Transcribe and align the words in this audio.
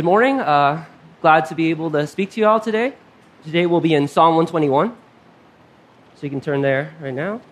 Good 0.00 0.06
morning. 0.06 0.40
Uh, 0.40 0.86
glad 1.20 1.44
to 1.50 1.54
be 1.54 1.68
able 1.68 1.90
to 1.90 2.06
speak 2.06 2.30
to 2.30 2.40
you 2.40 2.46
all 2.46 2.58
today. 2.58 2.94
Today 3.44 3.66
we'll 3.66 3.82
be 3.82 3.92
in 3.92 4.08
Psalm 4.08 4.34
121. 4.34 4.88
So 4.88 4.94
you 6.22 6.30
can 6.30 6.40
turn 6.40 6.62
there 6.62 6.94
right 7.02 7.12
now. 7.12 7.42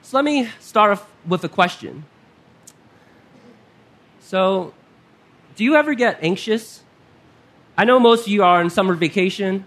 So 0.00 0.16
let 0.16 0.24
me 0.24 0.48
start 0.60 0.92
off 0.92 1.06
with 1.28 1.44
a 1.44 1.48
question. 1.50 2.06
So, 4.20 4.72
do 5.56 5.64
you 5.64 5.76
ever 5.76 5.92
get 5.92 6.20
anxious? 6.22 6.82
I 7.76 7.84
know 7.84 8.00
most 8.00 8.22
of 8.22 8.28
you 8.28 8.42
are 8.42 8.60
on 8.60 8.70
summer 8.70 8.94
vacation, 8.94 9.66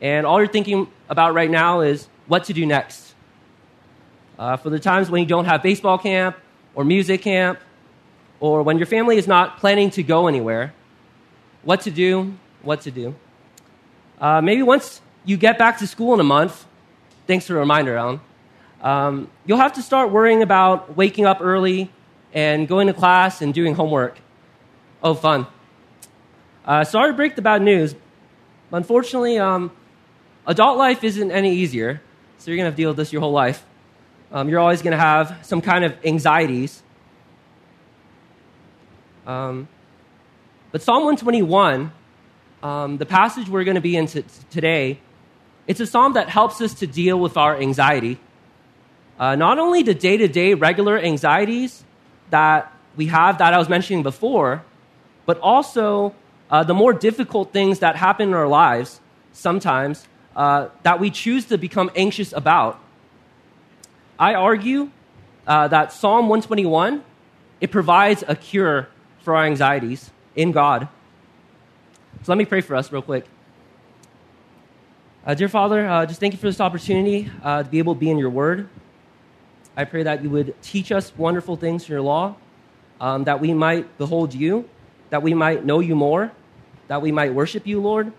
and 0.00 0.24
all 0.24 0.38
you're 0.38 0.46
thinking 0.46 0.86
about 1.08 1.34
right 1.34 1.50
now 1.50 1.80
is 1.80 2.06
what 2.28 2.44
to 2.44 2.52
do 2.52 2.64
next. 2.64 3.16
Uh, 4.38 4.56
for 4.56 4.70
the 4.70 4.78
times 4.78 5.10
when 5.10 5.22
you 5.22 5.28
don't 5.28 5.46
have 5.46 5.60
baseball 5.60 5.98
camp 5.98 6.36
or 6.76 6.84
music 6.84 7.22
camp, 7.22 7.58
or 8.40 8.62
when 8.62 8.78
your 8.78 8.86
family 8.86 9.16
is 9.16 9.26
not 9.26 9.58
planning 9.58 9.90
to 9.90 10.02
go 10.02 10.26
anywhere, 10.26 10.72
what 11.62 11.80
to 11.82 11.90
do, 11.90 12.34
what 12.62 12.80
to 12.82 12.90
do. 12.90 13.14
Uh, 14.20 14.40
maybe 14.40 14.62
once 14.62 15.00
you 15.24 15.36
get 15.36 15.58
back 15.58 15.78
to 15.78 15.86
school 15.86 16.14
in 16.14 16.20
a 16.20 16.24
month, 16.24 16.66
thanks 17.26 17.46
for 17.46 17.52
the 17.54 17.58
reminder, 17.58 17.96
Alan, 17.96 18.20
um, 18.82 19.30
you'll 19.46 19.58
have 19.58 19.74
to 19.74 19.82
start 19.82 20.10
worrying 20.10 20.42
about 20.42 20.96
waking 20.96 21.26
up 21.26 21.38
early 21.40 21.90
and 22.32 22.68
going 22.68 22.86
to 22.86 22.92
class 22.92 23.42
and 23.42 23.52
doing 23.52 23.74
homework. 23.74 24.18
Oh, 25.02 25.14
fun. 25.14 25.46
Uh, 26.64 26.84
sorry 26.84 27.10
to 27.10 27.16
break 27.16 27.34
the 27.34 27.42
bad 27.42 27.62
news, 27.62 27.94
unfortunately, 28.72 29.38
um, 29.38 29.72
adult 30.46 30.76
life 30.78 31.02
isn't 31.02 31.30
any 31.30 31.54
easier, 31.54 32.00
so 32.38 32.50
you're 32.50 32.56
going 32.56 32.64
to 32.64 32.70
have 32.70 32.74
to 32.74 32.82
deal 32.82 32.90
with 32.90 32.98
this 32.98 33.12
your 33.12 33.20
whole 33.20 33.32
life. 33.32 33.64
Um, 34.30 34.48
you're 34.48 34.60
always 34.60 34.82
going 34.82 34.92
to 34.92 34.98
have 34.98 35.38
some 35.42 35.60
kind 35.60 35.84
of 35.84 35.96
anxieties. 36.04 36.82
Um, 39.28 39.68
but 40.72 40.80
Psalm 40.80 41.04
121, 41.04 41.92
um, 42.62 42.96
the 42.96 43.04
passage 43.04 43.46
we're 43.46 43.64
going 43.64 43.74
to 43.74 43.80
be 43.82 43.94
in 43.94 44.06
t- 44.06 44.24
today, 44.48 45.00
it's 45.66 45.80
a 45.80 45.86
psalm 45.86 46.14
that 46.14 46.30
helps 46.30 46.62
us 46.62 46.72
to 46.80 46.86
deal 46.86 47.20
with 47.20 47.36
our 47.36 47.54
anxiety. 47.54 48.18
Uh, 49.18 49.36
not 49.36 49.58
only 49.58 49.82
the 49.82 49.92
day 49.92 50.16
to 50.16 50.28
day 50.28 50.54
regular 50.54 50.98
anxieties 50.98 51.84
that 52.30 52.72
we 52.96 53.08
have 53.08 53.36
that 53.36 53.52
I 53.52 53.58
was 53.58 53.68
mentioning 53.68 54.02
before, 54.02 54.64
but 55.26 55.38
also 55.40 56.14
uh, 56.50 56.64
the 56.64 56.72
more 56.72 56.94
difficult 56.94 57.52
things 57.52 57.80
that 57.80 57.96
happen 57.96 58.30
in 58.30 58.34
our 58.34 58.48
lives 58.48 58.98
sometimes 59.32 60.08
uh, 60.36 60.68
that 60.84 61.00
we 61.00 61.10
choose 61.10 61.44
to 61.46 61.58
become 61.58 61.90
anxious 61.94 62.32
about. 62.32 62.80
I 64.18 64.32
argue 64.32 64.90
uh, 65.46 65.68
that 65.68 65.92
Psalm 65.92 66.30
121 66.30 67.04
it 67.60 67.70
provides 67.70 68.24
a 68.26 68.34
cure 68.34 68.88
for 69.28 69.36
our 69.36 69.44
anxieties 69.44 70.10
in 70.36 70.52
God. 70.52 70.88
So 72.22 72.32
let 72.32 72.38
me 72.38 72.46
pray 72.46 72.62
for 72.62 72.74
us 72.74 72.90
real 72.90 73.02
quick. 73.02 73.26
Uh, 75.26 75.34
dear 75.34 75.50
Father, 75.50 75.86
uh, 75.86 76.06
just 76.06 76.18
thank 76.18 76.32
you 76.32 76.38
for 76.38 76.46
this 76.46 76.62
opportunity 76.62 77.30
uh, 77.42 77.62
to 77.62 77.68
be 77.68 77.78
able 77.78 77.92
to 77.92 78.00
be 78.00 78.08
in 78.08 78.16
your 78.16 78.30
word. 78.30 78.70
I 79.76 79.84
pray 79.84 80.02
that 80.02 80.22
you 80.22 80.30
would 80.30 80.54
teach 80.62 80.90
us 80.92 81.12
wonderful 81.14 81.56
things 81.56 81.84
from 81.84 81.92
your 81.92 82.00
law, 82.00 82.36
um, 83.02 83.24
that 83.24 83.38
we 83.38 83.52
might 83.52 83.98
behold 83.98 84.32
you, 84.32 84.66
that 85.10 85.22
we 85.22 85.34
might 85.34 85.62
know 85.62 85.80
you 85.80 85.94
more, 85.94 86.32
that 86.86 87.02
we 87.02 87.12
might 87.12 87.34
worship 87.34 87.66
you, 87.66 87.82
Lord, 87.82 88.10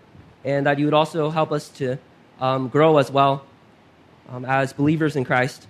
and 0.44 0.64
that 0.66 0.78
you 0.78 0.84
would 0.84 0.94
also 0.94 1.28
help 1.28 1.50
us 1.50 1.70
to 1.70 1.98
um, 2.38 2.68
grow 2.68 2.98
as 2.98 3.10
well 3.10 3.44
um, 4.28 4.44
as 4.44 4.72
believers 4.72 5.16
in 5.16 5.24
Christ. 5.24 5.66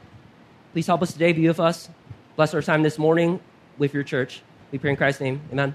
Please 0.74 0.86
help 0.86 1.00
us 1.00 1.14
today, 1.14 1.32
be 1.32 1.48
with 1.48 1.60
us. 1.60 1.88
Bless 2.36 2.52
our 2.52 2.60
time 2.60 2.82
this 2.82 2.98
morning 2.98 3.40
with 3.78 3.94
your 3.94 4.02
church. 4.02 4.42
We 4.70 4.78
pray 4.78 4.90
in 4.90 4.96
Christ's 4.96 5.20
name. 5.20 5.40
Amen. 5.50 5.74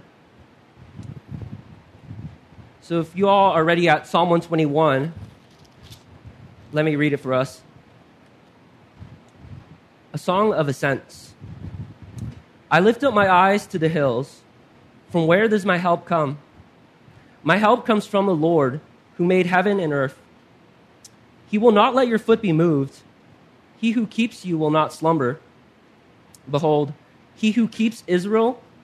So 2.81 3.01
if 3.01 3.13
you 3.15 3.27
all 3.27 3.51
are 3.51 3.63
ready 3.63 3.89
at 3.89 4.07
Psalm 4.07 4.29
121, 4.29 5.11
let 6.71 6.85
me 6.85 6.95
read 6.95 7.11
it 7.11 7.17
for 7.17 7.33
us. 7.33 7.61
A 10.13 10.17
song 10.17 10.53
of 10.53 10.69
ascents. 10.69 11.33
I 12.71 12.79
lift 12.79 13.03
up 13.03 13.13
my 13.13 13.29
eyes 13.29 13.67
to 13.67 13.79
the 13.79 13.89
hills. 13.89 14.41
From 15.09 15.27
where 15.27 15.49
does 15.49 15.65
my 15.65 15.77
help 15.77 16.05
come? 16.05 16.37
My 17.43 17.57
help 17.57 17.85
comes 17.85 18.07
from 18.07 18.27
the 18.27 18.35
Lord 18.35 18.79
who 19.17 19.25
made 19.25 19.47
heaven 19.47 19.79
and 19.79 19.91
earth. 19.91 20.17
He 21.47 21.57
will 21.57 21.73
not 21.73 21.95
let 21.95 22.07
your 22.07 22.19
foot 22.19 22.41
be 22.41 22.53
moved. 22.53 23.01
He 23.77 23.91
who 23.91 24.07
keeps 24.07 24.45
you 24.45 24.57
will 24.57 24.71
not 24.71 24.93
slumber. 24.93 25.41
Behold, 26.49 26.93
he 27.35 27.51
who 27.51 27.67
keeps 27.67 28.03
Israel 28.07 28.61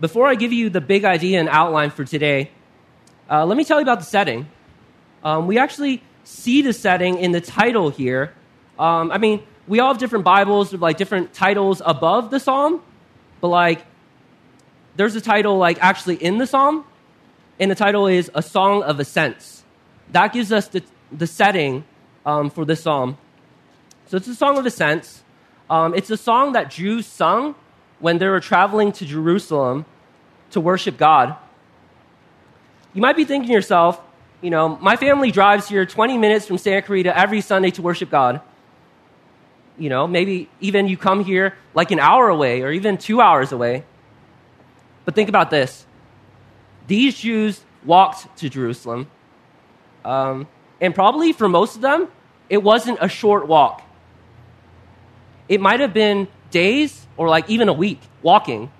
before 0.00 0.26
I 0.28 0.34
give 0.34 0.52
you 0.52 0.70
the 0.70 0.80
big 0.80 1.04
idea 1.04 1.40
and 1.40 1.48
outline 1.48 1.90
for 1.90 2.04
today, 2.04 2.50
uh, 3.30 3.44
let 3.44 3.56
me 3.56 3.64
tell 3.64 3.78
you 3.78 3.82
about 3.82 3.98
the 3.98 4.04
setting. 4.04 4.48
Um, 5.24 5.46
we 5.46 5.58
actually 5.58 6.02
see 6.24 6.62
the 6.62 6.72
setting 6.72 7.18
in 7.18 7.32
the 7.32 7.40
title 7.40 7.90
here. 7.90 8.32
Um, 8.78 9.10
I 9.10 9.18
mean, 9.18 9.42
we 9.66 9.80
all 9.80 9.88
have 9.88 9.98
different 9.98 10.24
Bibles 10.24 10.72
with 10.72 10.80
like 10.80 10.96
different 10.96 11.34
titles 11.34 11.82
above 11.84 12.30
the 12.30 12.40
psalm, 12.40 12.82
but 13.40 13.48
like, 13.48 13.84
there's 14.96 15.14
a 15.14 15.20
title 15.20 15.58
like 15.58 15.82
actually 15.82 16.16
in 16.16 16.38
the 16.38 16.46
psalm, 16.46 16.84
and 17.60 17.70
the 17.70 17.74
title 17.74 18.06
is 18.06 18.30
A 18.34 18.42
Song 18.42 18.82
of 18.82 19.00
Ascents. 19.00 19.64
That 20.12 20.32
gives 20.32 20.52
us 20.52 20.68
the, 20.68 20.82
the 21.12 21.26
setting 21.26 21.84
um, 22.24 22.50
for 22.50 22.64
this 22.64 22.82
psalm. 22.82 23.18
So 24.06 24.16
it's 24.16 24.28
a 24.28 24.34
song 24.34 24.56
of 24.58 24.64
ascents. 24.64 25.22
Um, 25.68 25.94
it's 25.94 26.08
a 26.10 26.16
song 26.16 26.52
that 26.52 26.70
Jews 26.70 27.04
sung 27.04 27.54
when 28.00 28.18
they 28.18 28.28
were 28.28 28.40
traveling 28.40 28.92
to 28.92 29.04
Jerusalem 29.04 29.84
to 30.50 30.60
worship 30.60 30.96
God. 30.96 31.36
You 32.94 33.02
might 33.02 33.16
be 33.16 33.24
thinking 33.24 33.48
to 33.48 33.52
yourself, 33.52 34.00
you 34.40 34.50
know, 34.50 34.76
my 34.76 34.96
family 34.96 35.30
drives 35.30 35.68
here 35.68 35.84
20 35.84 36.16
minutes 36.16 36.46
from 36.46 36.58
Santa 36.58 36.82
Clarita 36.82 37.16
every 37.16 37.40
Sunday 37.40 37.70
to 37.72 37.82
worship 37.82 38.10
God. 38.10 38.40
You 39.76 39.88
know, 39.88 40.06
maybe 40.06 40.48
even 40.60 40.88
you 40.88 40.96
come 40.96 41.24
here 41.24 41.54
like 41.74 41.90
an 41.90 42.00
hour 42.00 42.28
away 42.28 42.62
or 42.62 42.70
even 42.70 42.98
two 42.98 43.20
hours 43.20 43.52
away. 43.52 43.84
But 45.04 45.14
think 45.14 45.28
about 45.28 45.50
this 45.50 45.86
these 46.86 47.18
Jews 47.18 47.60
walked 47.84 48.36
to 48.38 48.48
Jerusalem. 48.48 49.08
Um, 50.04 50.46
and 50.80 50.94
probably 50.94 51.32
for 51.32 51.48
most 51.48 51.76
of 51.76 51.82
them, 51.82 52.08
it 52.48 52.62
wasn't 52.62 52.98
a 53.00 53.08
short 53.08 53.46
walk. 53.46 53.82
It 55.48 55.60
might 55.60 55.80
have 55.80 55.92
been 55.92 56.28
days 56.50 57.06
or 57.18 57.28
like 57.28 57.50
even 57.50 57.68
a 57.68 57.72
week 57.72 58.00
walking, 58.22 58.70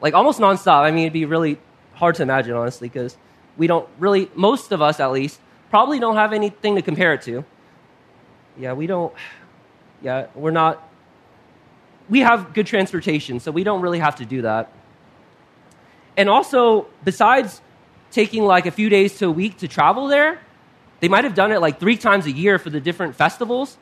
like 0.00 0.14
almost 0.14 0.40
nonstop. 0.40 0.80
I 0.80 0.90
mean, 0.90 1.04
it'd 1.04 1.12
be 1.12 1.26
really 1.26 1.58
hard 1.94 2.16
to 2.16 2.22
imagine, 2.22 2.54
honestly, 2.56 2.88
because 2.88 3.16
we 3.56 3.68
don't 3.68 3.88
really, 3.98 4.30
most 4.34 4.72
of 4.72 4.82
us 4.82 4.98
at 4.98 5.12
least, 5.12 5.38
probably 5.68 6.00
don't 6.00 6.16
have 6.16 6.32
anything 6.32 6.74
to 6.74 6.82
compare 6.82 7.14
it 7.14 7.22
to. 7.22 7.44
Yeah, 8.58 8.72
we 8.72 8.86
don't, 8.86 9.14
yeah, 10.02 10.26
we're 10.34 10.50
not, 10.50 10.88
we 12.08 12.20
have 12.20 12.52
good 12.54 12.66
transportation, 12.66 13.38
so 13.38 13.52
we 13.52 13.62
don't 13.62 13.82
really 13.82 14.00
have 14.00 14.16
to 14.16 14.24
do 14.24 14.42
that. 14.42 14.72
And 16.16 16.28
also, 16.28 16.86
besides 17.04 17.60
taking 18.10 18.44
like 18.44 18.66
a 18.66 18.70
few 18.70 18.88
days 18.88 19.18
to 19.18 19.26
a 19.26 19.30
week 19.30 19.58
to 19.58 19.68
travel 19.68 20.08
there, 20.08 20.40
they 21.00 21.08
might 21.08 21.24
have 21.24 21.34
done 21.34 21.52
it 21.52 21.60
like 21.60 21.78
three 21.78 21.96
times 21.96 22.26
a 22.26 22.32
year 22.32 22.58
for 22.58 22.70
the 22.70 22.80
different 22.80 23.14
festivals 23.14 23.78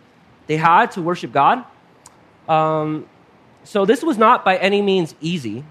they 0.47 0.57
had 0.57 0.93
to 0.93 1.03
worship 1.03 1.33
God. 1.33 1.65
Um, 2.49 3.07
so 3.65 3.85
this 3.85 4.03
was 4.03 4.17
not 4.17 4.45
by 4.45 4.57
any 4.57 4.81
means 4.83 5.15
easy. 5.21 5.65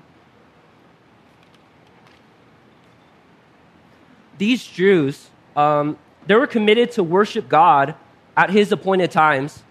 These 4.38 4.66
Jews, 4.66 5.30
um, 5.56 5.98
they 6.28 6.36
were 6.36 6.48
committed 6.48 6.92
to 6.92 7.04
worship 7.04 7.50
God 7.50 7.96
at 8.36 8.52
his 8.52 8.72
appointed 8.72 9.10
times, 9.10 9.64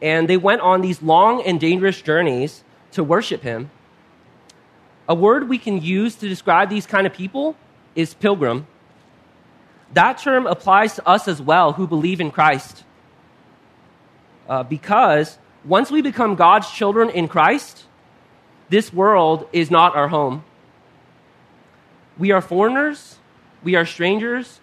and 0.00 0.28
they 0.28 0.36
went 0.36 0.60
on 0.60 0.80
these 0.80 1.02
long 1.02 1.42
and 1.42 1.58
dangerous 1.58 2.00
journeys 2.00 2.62
to 2.92 3.02
worship 3.02 3.42
him. 3.42 3.70
A 5.08 5.14
word 5.14 5.48
we 5.48 5.58
can 5.58 5.80
use 5.80 6.14
to 6.16 6.28
describe 6.28 6.68
these 6.68 6.86
kind 6.86 7.06
of 7.06 7.12
people 7.12 7.56
is 7.94 8.14
pilgrim. 8.14 8.66
That 9.92 10.18
term 10.18 10.46
applies 10.46 10.94
to 10.96 11.06
us 11.06 11.28
as 11.28 11.40
well 11.40 11.72
who 11.72 11.86
believe 11.86 12.20
in 12.20 12.30
Christ. 12.30 12.84
Uh, 14.48 14.62
because 14.62 15.38
once 15.66 15.90
we 15.90 16.00
become 16.02 16.34
God's 16.36 16.70
children 16.70 17.10
in 17.10 17.28
Christ, 17.28 17.84
this 18.68 18.92
world 18.92 19.48
is 19.52 19.70
not 19.70 19.96
our 19.96 20.08
home. 20.08 20.44
We 22.18 22.30
are 22.30 22.40
foreigners, 22.40 23.18
we 23.62 23.74
are 23.74 23.84
strangers, 23.84 24.60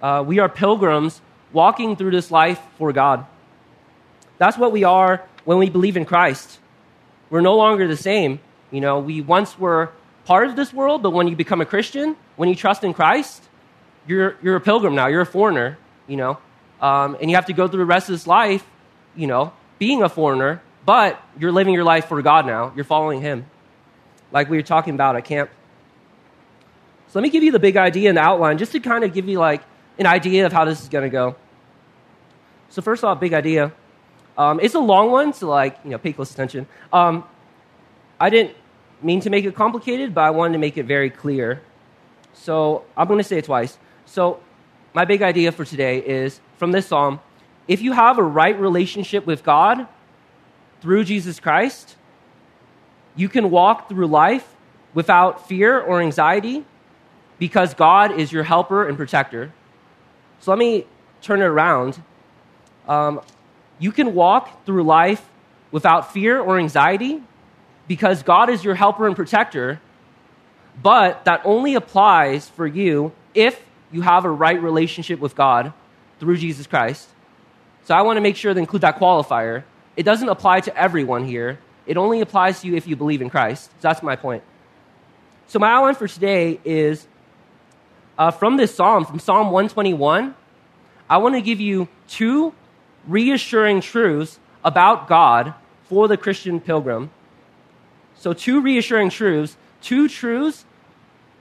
Uh, 0.00 0.22
we 0.24 0.38
are 0.38 0.48
pilgrims 0.48 1.20
walking 1.52 1.96
through 1.96 2.12
this 2.12 2.30
life 2.30 2.60
for 2.78 2.92
God. 2.92 3.26
That's 4.38 4.56
what 4.56 4.70
we 4.70 4.84
are 4.84 5.26
when 5.44 5.58
we 5.58 5.70
believe 5.70 5.96
in 5.96 6.04
Christ. 6.04 6.60
We're 7.30 7.40
no 7.40 7.56
longer 7.56 7.88
the 7.88 7.96
same. 7.96 8.38
You 8.70 8.80
know, 8.80 9.00
we 9.00 9.20
once 9.20 9.58
were 9.58 9.90
part 10.24 10.46
of 10.48 10.54
this 10.54 10.72
world, 10.72 11.02
but 11.02 11.10
when 11.10 11.26
you 11.26 11.34
become 11.34 11.60
a 11.60 11.66
Christian, 11.66 12.16
when 12.36 12.48
you 12.48 12.54
trust 12.54 12.84
in 12.84 12.94
Christ, 12.94 13.42
you're, 14.06 14.36
you're 14.40 14.56
a 14.56 14.60
pilgrim 14.60 14.94
now. 14.94 15.08
You're 15.08 15.22
a 15.22 15.26
foreigner, 15.26 15.78
you 16.06 16.16
know. 16.16 16.38
Um, 16.80 17.16
and 17.20 17.28
you 17.28 17.34
have 17.34 17.46
to 17.46 17.52
go 17.52 17.66
through 17.66 17.80
the 17.80 17.90
rest 17.90 18.08
of 18.08 18.14
this 18.14 18.26
life, 18.26 18.64
you 19.16 19.26
know, 19.26 19.52
being 19.78 20.02
a 20.02 20.08
foreigner, 20.08 20.62
but 20.84 21.20
you're 21.38 21.52
living 21.52 21.74
your 21.74 21.84
life 21.84 22.06
for 22.06 22.20
God 22.22 22.46
now. 22.46 22.72
You're 22.74 22.84
following 22.84 23.20
Him, 23.20 23.46
like 24.32 24.48
we 24.48 24.56
were 24.56 24.62
talking 24.62 24.94
about 24.94 25.16
at 25.16 25.24
camp. 25.24 25.50
So 27.08 27.18
let 27.18 27.22
me 27.22 27.30
give 27.30 27.42
you 27.42 27.52
the 27.52 27.58
big 27.58 27.76
idea 27.76 28.10
and 28.10 28.18
the 28.18 28.22
outline, 28.22 28.58
just 28.58 28.72
to 28.72 28.80
kind 28.80 29.02
of 29.02 29.14
give 29.14 29.28
you 29.28 29.38
like 29.38 29.62
an 29.98 30.06
idea 30.06 30.46
of 30.46 30.52
how 30.52 30.64
this 30.64 30.82
is 30.82 30.88
going 30.88 31.04
to 31.04 31.10
go. 31.10 31.36
So 32.70 32.82
first 32.82 33.02
off, 33.02 33.18
big 33.18 33.32
idea. 33.32 33.72
Um, 34.36 34.60
it's 34.60 34.74
a 34.74 34.80
long 34.80 35.10
one, 35.10 35.32
so 35.32 35.48
like 35.48 35.78
you 35.84 35.90
know, 35.90 35.98
pay 35.98 36.12
close 36.12 36.30
attention. 36.30 36.66
Um, 36.92 37.24
I 38.20 38.30
didn't 38.30 38.54
mean 39.02 39.20
to 39.20 39.30
make 39.30 39.44
it 39.44 39.54
complicated, 39.54 40.14
but 40.14 40.22
I 40.22 40.30
wanted 40.30 40.52
to 40.52 40.58
make 40.58 40.76
it 40.76 40.84
very 40.84 41.10
clear. 41.10 41.62
So 42.34 42.84
I'm 42.96 43.08
going 43.08 43.18
to 43.18 43.24
say 43.24 43.38
it 43.38 43.44
twice. 43.44 43.78
So 44.06 44.40
my 44.94 45.04
big 45.04 45.22
idea 45.22 45.50
for 45.50 45.64
today 45.64 45.98
is 45.98 46.40
from 46.56 46.72
this 46.72 46.86
psalm: 46.86 47.20
if 47.68 47.82
you 47.82 47.92
have 47.92 48.18
a 48.18 48.22
right 48.22 48.58
relationship 48.58 49.26
with 49.26 49.44
God 49.44 49.86
through 50.80 51.04
Jesus 51.04 51.38
Christ, 51.38 51.96
you 53.14 53.28
can 53.28 53.50
walk 53.50 53.88
through 53.88 54.06
life 54.06 54.56
without 54.94 55.46
fear 55.46 55.78
or 55.78 56.00
anxiety 56.00 56.64
because 57.38 57.74
God 57.74 58.18
is 58.18 58.32
your 58.32 58.42
helper 58.42 58.88
and 58.88 58.96
protector. 58.96 59.52
So 60.40 60.50
let 60.50 60.58
me 60.58 60.86
turn 61.20 61.40
it 61.40 61.44
around. 61.44 62.02
Um, 62.88 63.20
you 63.78 63.92
can 63.92 64.14
walk 64.14 64.64
through 64.64 64.84
life 64.84 65.28
without 65.70 66.12
fear 66.12 66.40
or 66.40 66.58
anxiety 66.58 67.22
because 67.86 68.22
God 68.22 68.48
is 68.48 68.64
your 68.64 68.74
helper 68.74 69.06
and 69.06 69.14
protector, 69.14 69.80
but 70.82 71.24
that 71.24 71.42
only 71.44 71.74
applies 71.74 72.48
for 72.48 72.66
you 72.66 73.12
if 73.34 73.62
you 73.92 74.02
have 74.02 74.24
a 74.24 74.30
right 74.30 74.60
relationship 74.60 75.20
with 75.20 75.34
God 75.34 75.72
through 76.18 76.38
Jesus 76.38 76.66
Christ. 76.66 77.08
So 77.88 77.94
I 77.94 78.02
want 78.02 78.18
to 78.18 78.20
make 78.20 78.36
sure 78.36 78.52
to 78.52 78.60
include 78.60 78.82
that 78.82 78.98
qualifier. 78.98 79.64
It 79.96 80.02
doesn't 80.02 80.28
apply 80.28 80.60
to 80.60 80.76
everyone 80.76 81.24
here. 81.24 81.58
It 81.86 81.96
only 81.96 82.20
applies 82.20 82.60
to 82.60 82.66
you 82.66 82.76
if 82.76 82.86
you 82.86 82.96
believe 82.96 83.22
in 83.22 83.30
Christ. 83.30 83.64
So 83.64 83.78
that's 83.80 84.02
my 84.02 84.14
point. 84.14 84.42
So 85.46 85.58
my 85.58 85.70
outline 85.70 85.94
for 85.94 86.06
today 86.06 86.60
is 86.66 87.06
uh, 88.18 88.30
from 88.30 88.58
this 88.58 88.74
psalm, 88.74 89.06
from 89.06 89.18
Psalm 89.18 89.46
121. 89.46 90.34
I 91.08 91.16
want 91.16 91.34
to 91.36 91.40
give 91.40 91.60
you 91.60 91.88
two 92.08 92.52
reassuring 93.06 93.80
truths 93.80 94.38
about 94.62 95.08
God 95.08 95.54
for 95.84 96.08
the 96.08 96.18
Christian 96.18 96.60
pilgrim. 96.60 97.08
So, 98.18 98.34
two 98.34 98.60
reassuring 98.60 99.08
truths, 99.08 99.56
two 99.80 100.08
truths, 100.08 100.66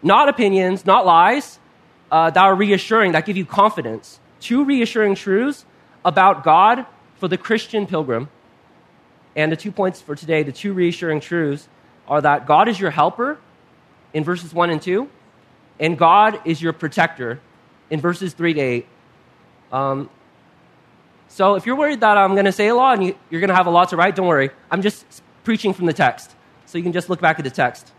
not 0.01 0.29
opinions, 0.29 0.85
not 0.85 1.05
lies, 1.05 1.59
uh, 2.09 2.29
that 2.29 2.41
are 2.41 2.55
reassuring, 2.55 3.11
that 3.11 3.25
give 3.25 3.35
you 3.35 3.45
confidence. 3.45 4.21
Two 4.39 4.63
reassuring 4.63 5.15
truths 5.15 5.65
about 6.07 6.45
God 6.45 6.85
for 7.17 7.27
the 7.27 7.37
Christian 7.37 7.85
pilgrim. 7.85 8.29
And 9.35 9.51
the 9.51 9.57
two 9.57 9.73
points 9.73 10.01
for 10.01 10.15
today, 10.15 10.41
the 10.41 10.53
two 10.53 10.73
reassuring 10.73 11.19
truths, 11.19 11.67
are 12.07 12.21
that 12.21 12.47
God 12.47 12.69
is 12.69 12.79
your 12.79 12.91
helper 12.91 13.37
in 14.13 14.23
verses 14.23 14.53
1 14.53 14.69
and 14.69 14.81
2, 14.81 15.09
and 15.81 15.97
God 15.97 16.39
is 16.45 16.61
your 16.61 16.71
protector 16.71 17.41
in 17.89 17.99
verses 17.99 18.33
3 18.33 18.53
to 18.53 18.59
8. 18.59 18.87
Um, 19.73 20.09
so 21.27 21.55
if 21.55 21.65
you're 21.65 21.75
worried 21.75 21.99
that 21.99 22.17
I'm 22.17 22.33
going 22.33 22.45
to 22.45 22.53
say 22.53 22.69
a 22.69 22.75
lot 22.75 22.97
and 22.97 23.07
you, 23.07 23.15
are 23.37 23.41
going 23.41 23.49
to 23.49 23.55
have 23.55 23.67
a 23.67 23.69
lot 23.69 23.89
to 23.89 23.97
write, 23.97 24.15
don't 24.15 24.27
worry. 24.27 24.49
I'm 24.71 24.81
just 24.81 25.05
preaching 25.43 25.73
from 25.73 25.87
the 25.87 25.93
text. 25.93 26.33
So 26.65 26.77
you 26.77 26.83
can 26.85 26.93
just 26.93 27.09
look 27.09 27.19
back 27.19 27.37
at 27.37 27.43
the 27.43 27.51
text. 27.51 27.91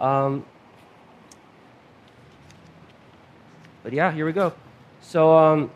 Um, 0.00 0.44
but 3.84 3.92
yeah, 3.92 4.10
here 4.10 4.26
we 4.26 4.32
go. 4.32 4.52
So 5.00 5.36
um, 5.36 5.70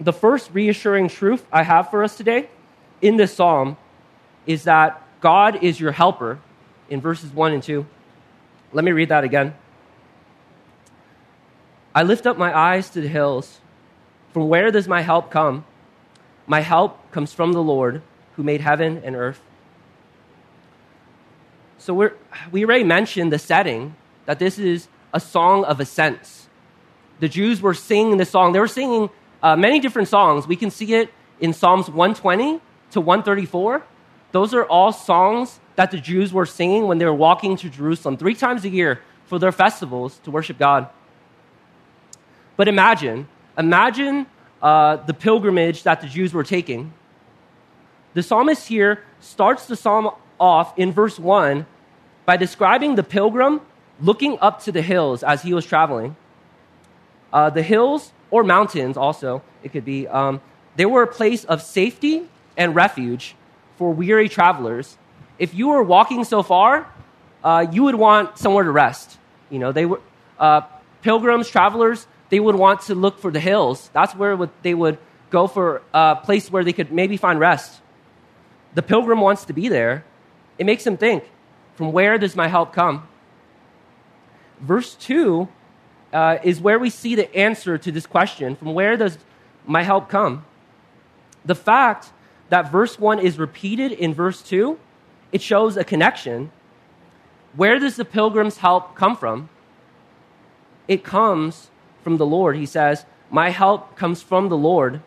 the 0.00 0.12
first 0.12 0.50
reassuring 0.52 1.08
truth 1.08 1.46
I 1.52 1.62
have 1.62 1.90
for 1.90 2.02
us 2.02 2.16
today 2.16 2.48
in 3.00 3.16
this 3.16 3.34
psalm 3.34 3.76
is 4.46 4.64
that 4.64 5.02
God 5.20 5.62
is 5.62 5.78
your 5.78 5.92
helper 5.92 6.38
in 6.90 7.00
verses 7.00 7.30
1 7.30 7.52
and 7.52 7.62
2. 7.62 7.86
Let 8.72 8.84
me 8.84 8.92
read 8.92 9.08
that 9.08 9.24
again. 9.24 9.54
I 11.94 12.02
lift 12.02 12.26
up 12.26 12.36
my 12.36 12.56
eyes 12.56 12.90
to 12.90 13.00
the 13.00 13.08
hills. 13.08 13.60
From 14.32 14.48
where 14.48 14.70
does 14.70 14.88
my 14.88 15.00
help 15.00 15.30
come? 15.30 15.64
My 16.46 16.60
help 16.60 17.10
comes 17.12 17.32
from 17.32 17.52
the 17.52 17.62
Lord 17.62 18.02
who 18.34 18.42
made 18.42 18.60
heaven 18.60 19.00
and 19.04 19.14
earth. 19.14 19.40
So 21.78 21.94
we're, 21.94 22.14
we 22.50 22.64
already 22.64 22.84
mentioned 22.84 23.32
the 23.32 23.38
setting 23.38 23.94
that 24.26 24.38
this 24.38 24.58
is 24.58 24.88
a 25.12 25.20
song 25.20 25.64
of 25.64 25.78
ascents. 25.80 26.48
The 27.20 27.28
Jews 27.28 27.62
were 27.62 27.74
singing 27.74 28.16
this 28.16 28.30
song. 28.30 28.52
They 28.52 28.60
were 28.60 28.66
singing 28.66 29.08
uh, 29.44 29.54
many 29.54 29.78
different 29.78 30.08
songs. 30.08 30.48
We 30.48 30.56
can 30.56 30.70
see 30.70 30.94
it 30.94 31.10
in 31.38 31.52
Psalms 31.52 31.88
120 31.88 32.60
to 32.92 33.00
134. 33.00 33.84
Those 34.32 34.54
are 34.54 34.64
all 34.64 34.90
songs 34.90 35.60
that 35.76 35.90
the 35.90 35.98
Jews 35.98 36.32
were 36.32 36.46
singing 36.46 36.88
when 36.88 36.96
they 36.98 37.04
were 37.04 37.14
walking 37.14 37.56
to 37.58 37.68
Jerusalem 37.68 38.16
three 38.16 38.34
times 38.34 38.64
a 38.64 38.70
year 38.70 39.02
for 39.26 39.38
their 39.38 39.52
festivals 39.52 40.18
to 40.24 40.30
worship 40.30 40.58
God. 40.58 40.88
But 42.56 42.68
imagine, 42.68 43.28
imagine 43.58 44.26
uh, 44.62 44.96
the 44.96 45.12
pilgrimage 45.12 45.82
that 45.82 46.00
the 46.00 46.06
Jews 46.06 46.32
were 46.32 46.44
taking. 46.44 46.94
The 48.14 48.22
psalmist 48.22 48.66
here 48.66 49.04
starts 49.20 49.66
the 49.66 49.76
psalm 49.76 50.10
off 50.40 50.76
in 50.78 50.90
verse 50.90 51.18
1 51.18 51.66
by 52.24 52.38
describing 52.38 52.94
the 52.94 53.02
pilgrim 53.02 53.60
looking 54.00 54.38
up 54.40 54.62
to 54.62 54.72
the 54.72 54.82
hills 54.82 55.22
as 55.22 55.42
he 55.42 55.52
was 55.52 55.66
traveling. 55.66 56.16
Uh, 57.30 57.50
the 57.50 57.62
hills, 57.62 58.12
or 58.34 58.42
mountains 58.42 58.96
also, 58.96 59.44
it 59.62 59.70
could 59.70 59.84
be, 59.84 60.08
um, 60.08 60.40
they 60.74 60.84
were 60.84 61.04
a 61.04 61.06
place 61.06 61.44
of 61.44 61.62
safety 61.62 62.28
and 62.56 62.74
refuge 62.74 63.36
for 63.76 63.92
weary 63.92 64.28
travelers. 64.28 64.98
If 65.38 65.54
you 65.54 65.68
were 65.68 65.84
walking 65.84 66.24
so 66.24 66.42
far, 66.42 66.92
uh, 67.44 67.66
you 67.70 67.84
would 67.84 67.94
want 67.94 68.36
somewhere 68.36 68.64
to 68.64 68.72
rest. 68.72 69.18
You 69.50 69.60
know, 69.60 69.70
they 69.70 69.86
were 69.86 70.00
uh, 70.36 70.62
pilgrims, 71.00 71.48
travelers, 71.48 72.08
they 72.30 72.40
would 72.40 72.56
want 72.56 72.80
to 72.88 72.96
look 72.96 73.20
for 73.20 73.30
the 73.30 73.38
hills. 73.38 73.88
That's 73.92 74.16
where 74.16 74.36
they 74.62 74.74
would 74.74 74.98
go 75.30 75.46
for 75.46 75.82
a 75.92 76.16
place 76.16 76.50
where 76.50 76.64
they 76.64 76.72
could 76.72 76.90
maybe 76.90 77.16
find 77.16 77.38
rest. 77.38 77.80
The 78.74 78.82
pilgrim 78.82 79.20
wants 79.20 79.44
to 79.44 79.52
be 79.52 79.68
there. 79.68 80.04
It 80.58 80.66
makes 80.66 80.84
him 80.84 80.96
think, 80.96 81.22
from 81.76 81.92
where 81.92 82.18
does 82.18 82.34
my 82.34 82.48
help 82.48 82.72
come? 82.72 83.06
Verse 84.58 84.96
2 84.96 85.46
uh, 86.14 86.38
is 86.44 86.60
where 86.60 86.78
we 86.78 86.88
see 86.88 87.16
the 87.16 87.34
answer 87.36 87.76
to 87.76 87.90
this 87.92 88.06
question 88.06 88.54
from 88.54 88.72
where 88.72 88.96
does 88.96 89.18
my 89.66 89.82
help 89.82 90.08
come? 90.08 90.44
The 91.44 91.56
fact 91.56 92.12
that 92.48 92.70
verse 92.70 92.98
1 92.98 93.18
is 93.18 93.38
repeated 93.38 93.92
in 93.92 94.14
verse 94.14 94.40
2, 94.40 94.78
it 95.32 95.42
shows 95.42 95.76
a 95.76 95.84
connection. 95.84 96.52
Where 97.56 97.78
does 97.78 97.96
the 97.96 98.04
pilgrim's 98.04 98.58
help 98.58 98.94
come 98.94 99.16
from? 99.16 99.48
It 100.86 101.02
comes 101.02 101.70
from 102.02 102.18
the 102.18 102.26
Lord. 102.26 102.56
He 102.56 102.66
says, 102.66 103.04
My 103.30 103.50
help 103.50 103.96
comes 103.96 104.22
from 104.22 104.48
the 104.48 104.56
Lord. 104.56 105.00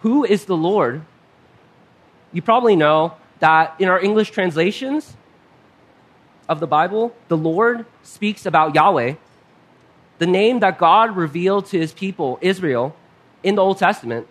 Who 0.00 0.24
is 0.24 0.44
the 0.44 0.56
Lord? 0.56 1.02
You 2.32 2.42
probably 2.42 2.76
know 2.76 3.14
that 3.38 3.74
in 3.78 3.88
our 3.88 4.00
English 4.00 4.30
translations 4.30 5.16
of 6.48 6.60
the 6.60 6.66
Bible, 6.66 7.14
the 7.28 7.36
Lord 7.36 7.86
speaks 8.02 8.44
about 8.44 8.74
Yahweh, 8.74 9.14
the 10.18 10.26
name 10.26 10.60
that 10.60 10.78
God 10.78 11.16
revealed 11.16 11.66
to 11.66 11.78
his 11.78 11.92
people, 11.92 12.38
Israel, 12.40 12.94
in 13.42 13.54
the 13.54 13.62
Old 13.62 13.78
Testament. 13.78 14.26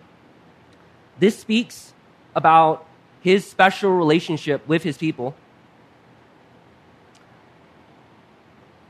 This 1.18 1.38
speaks 1.38 1.92
about 2.34 2.86
his 3.20 3.48
special 3.48 3.90
relationship 3.90 4.66
with 4.68 4.82
his 4.82 4.98
people. 4.98 5.34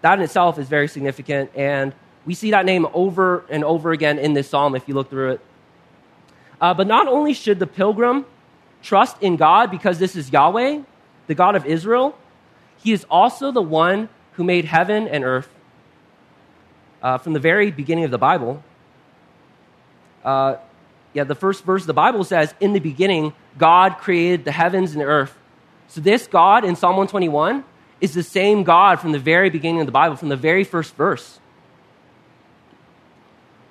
That 0.03 0.19
in 0.19 0.25
itself 0.25 0.59
is 0.59 0.69
very 0.69 0.89
significant, 0.89 1.51
and 1.55 1.95
we 2.25 2.35
see 2.35 2.51
that 2.51 2.65
name 2.65 2.87
over 2.93 3.45
and 3.49 3.65
over 3.65 3.93
again 3.93 4.19
in 4.19 4.35
this 4.35 4.49
psalm 4.49 4.75
if 4.75 4.89
you 4.89 4.95
look 4.95 5.11
through 5.11 5.33
it. 5.33 5.41
Uh, 6.61 6.75
but 6.75 6.87
not 6.87 7.07
only 7.07 7.35
should 7.35 7.59
the 7.59 7.67
pilgrim 7.67 8.27
trust 8.83 9.23
in 9.23 9.37
God 9.37 9.71
because 9.71 9.99
this 9.99 10.17
is 10.17 10.33
Yahweh, 10.33 10.83
the 11.27 11.35
God 11.35 11.55
of 11.57 11.67
Israel, 11.67 12.17
he 12.79 12.93
is 12.93 13.05
also 13.11 13.51
the 13.51 13.63
one 13.63 14.09
who 14.33 14.45
made 14.45 14.65
heaven 14.65 15.09
and 15.09 15.25
earth. 15.25 15.49
Uh, 17.03 17.19
from 17.19 17.33
the 17.33 17.41
very 17.41 17.71
beginning 17.71 18.05
of 18.05 18.11
the 18.11 18.19
Bible, 18.19 18.63
uh, 20.25 20.57
yeah, 21.13 21.25
the 21.25 21.35
first 21.35 21.65
verse 21.65 21.83
of 21.83 21.87
the 21.87 21.95
Bible 21.95 22.25
says, 22.25 22.55
In 22.61 22.73
the 22.73 22.81
beginning, 22.81 23.33
God 23.57 23.99
created 23.99 24.45
the 24.45 24.53
heavens 24.53 24.93
and 24.93 25.01
the 25.01 25.07
earth. 25.07 25.37
So, 25.89 26.01
this 26.01 26.27
God 26.27 26.65
in 26.65 26.77
Psalm 26.77 26.97
121 26.97 27.65
is 28.01 28.13
the 28.13 28.23
same 28.23 28.65
God 28.65 29.01
from 29.01 29.13
the 29.13 29.19
very 29.19 29.49
beginning 29.49 29.81
of 29.81 29.87
the 29.87 29.93
Bible, 29.93 30.17
from 30.17 30.29
the 30.29 30.37
very 30.37 30.65
first 30.65 30.95
verse. 30.97 31.41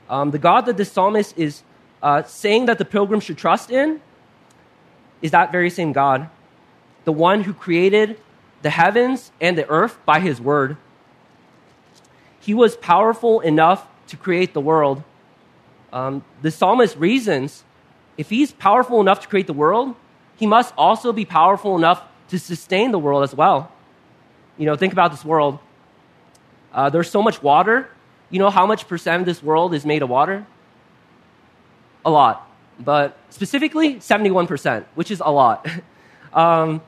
Um, 0.10 0.32
the 0.32 0.40
God 0.40 0.66
that 0.66 0.78
the 0.78 0.86
psalmist 0.86 1.38
is 1.38 1.64
uh, 2.02 2.24
saying 2.24 2.68
that 2.68 2.78
the 2.78 2.86
pilgrim 2.86 3.20
should 3.20 3.38
trust 3.38 3.70
in 3.70 4.02
is 5.22 5.32
that 5.32 5.52
very 5.52 5.70
same 5.70 5.92
God, 5.92 6.30
the 7.04 7.12
one 7.12 7.44
who 7.44 7.54
created 7.54 8.20
the 8.62 8.70
heavens 8.70 9.32
and 9.42 9.58
the 9.58 9.68
earth 9.70 9.98
by 10.06 10.20
his 10.20 10.40
word. 10.42 10.78
He 12.46 12.54
was 12.54 12.76
powerful 12.78 13.40
enough 13.40 13.88
to 14.10 14.18
create 14.18 14.54
the 14.54 14.62
world. 14.62 15.02
Um, 15.92 16.24
the 16.44 16.52
psalmist 16.52 16.96
reasons 16.96 17.64
if 18.18 18.30
he's 18.30 18.52
powerful 18.52 19.02
enough 19.02 19.22
to 19.22 19.28
create 19.28 19.48
the 19.48 19.54
world, 19.54 19.96
he 20.36 20.46
must 20.46 20.72
also 20.78 21.12
be 21.12 21.26
powerful 21.26 21.76
enough 21.76 22.04
to 22.30 22.38
sustain 22.38 22.92
the 22.92 23.00
world 23.00 23.24
as 23.24 23.34
well. 23.34 23.72
You 24.60 24.68
know, 24.68 24.76
think 24.76 24.94
about 24.94 25.10
this 25.10 25.26
world. 25.26 25.58
Uh, 26.72 26.92
there's 26.92 27.10
so 27.10 27.24
much 27.24 27.42
water. 27.42 27.90
You 28.30 28.38
know 28.38 28.52
how 28.52 28.68
much 28.68 28.88
percent 28.88 29.22
of 29.22 29.26
this 29.26 29.42
world 29.42 29.74
is 29.74 29.84
made 29.84 30.04
of 30.04 30.10
water? 30.10 30.46
A 32.06 32.12
lot. 32.12 32.48
But 32.80 33.18
specifically, 33.32 33.96
71%, 33.96 34.86
which 34.94 35.10
is 35.10 35.20
a 35.20 35.32
lot. 35.32 35.68
um, 36.34 36.82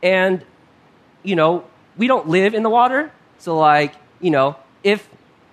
and, 0.00 0.44
you 1.24 1.34
know, 1.34 1.64
we 1.96 2.06
don't 2.06 2.28
live 2.28 2.54
in 2.54 2.62
the 2.62 2.70
water. 2.70 3.10
So, 3.38 3.58
like, 3.58 3.94
you 4.24 4.30
know, 4.30 4.56
if 4.82 5.06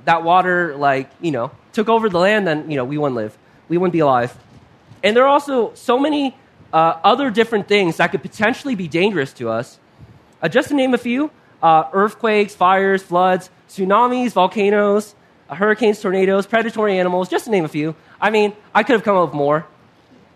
that 0.05 0.23
water, 0.23 0.77
like, 0.77 1.11
you 1.19 1.31
know, 1.31 1.51
took 1.73 1.89
over 1.89 2.07
the 2.07 2.17
land, 2.17 2.47
then, 2.47 2.71
you 2.71 2.77
know, 2.77 2.85
we 2.85 2.97
wouldn't 2.97 3.17
live. 3.17 3.37
We 3.67 3.77
wouldn't 3.77 3.91
be 3.91 3.99
alive. 3.99 4.37
And 5.03 5.15
there 5.15 5.25
are 5.25 5.27
also 5.29 5.73
so 5.73 5.99
many 5.99 6.37
uh, 6.71 6.97
other 7.03 7.29
different 7.29 7.67
things 7.67 7.97
that 7.97 8.11
could 8.11 8.21
potentially 8.21 8.75
be 8.75 8.87
dangerous 8.87 9.33
to 9.33 9.49
us. 9.49 9.77
Uh, 10.41 10.47
just 10.47 10.69
to 10.69 10.73
name 10.73 10.93
a 10.93 10.97
few 10.97 11.31
uh, 11.61 11.83
earthquakes, 11.91 12.55
fires, 12.55 13.03
floods, 13.03 13.49
tsunamis, 13.67 14.31
volcanoes, 14.31 15.15
uh, 15.49 15.55
hurricanes, 15.55 15.99
tornadoes, 15.99 16.47
predatory 16.47 16.97
animals, 16.97 17.27
just 17.27 17.45
to 17.45 17.51
name 17.51 17.65
a 17.65 17.67
few. 17.67 17.93
I 18.21 18.29
mean, 18.29 18.53
I 18.73 18.83
could 18.83 18.93
have 18.93 19.03
come 19.03 19.17
up 19.17 19.29
with 19.29 19.35
more. 19.35 19.67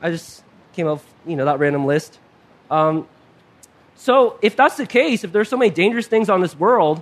I 0.02 0.12
just 0.12 0.44
came 0.74 0.88
up 0.88 0.98
with, 0.98 1.14
you 1.26 1.38
know, 1.38 1.46
that 1.46 1.60
random 1.60 1.86
list. 1.86 2.20
Um, 2.70 3.08
so, 3.96 4.38
if 4.42 4.58
that's 4.58 4.76
the 4.76 4.86
case, 4.86 5.24
if 5.24 5.32
there's 5.32 5.48
so 5.48 5.56
many 5.56 5.72
dangerous 5.72 6.06
things 6.06 6.30
on 6.30 6.42
this 6.42 6.60
world, 6.60 7.02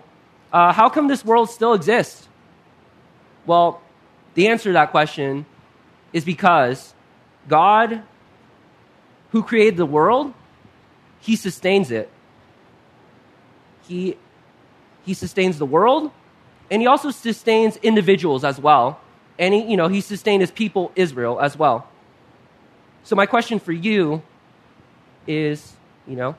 uh, 0.53 0.71
how 0.71 0.87
come 0.87 1.07
this 1.07 1.25
world 1.25 1.49
still 1.49 1.73
exists? 1.73 2.27
Well, 3.45 3.81
the 4.35 4.47
answer 4.47 4.69
to 4.69 4.73
that 4.73 4.91
question 4.91 5.45
is 6.13 6.23
because 6.23 6.93
God 7.47 8.03
who 9.33 9.41
created 9.41 9.77
the 9.77 9.85
world, 9.85 10.31
he 11.19 11.35
sustains 11.35 11.89
it. 11.89 12.07
He, 13.87 14.15
he 15.03 15.15
sustains 15.15 15.57
the 15.57 15.65
world, 15.65 16.11
and 16.69 16.83
he 16.83 16.87
also 16.87 17.09
sustains 17.09 17.77
individuals 17.77 18.43
as 18.43 18.59
well. 18.59 18.99
And 19.39 19.55
he, 19.55 19.63
you 19.63 19.75
know, 19.75 19.87
he 19.87 20.01
sustained 20.01 20.41
his 20.41 20.51
people, 20.51 20.91
Israel, 20.95 21.39
as 21.39 21.57
well. 21.57 21.87
So 23.03 23.15
my 23.15 23.25
question 23.25 23.57
for 23.59 23.71
you 23.71 24.21
is, 25.25 25.73
you 26.07 26.15
know, 26.15 26.35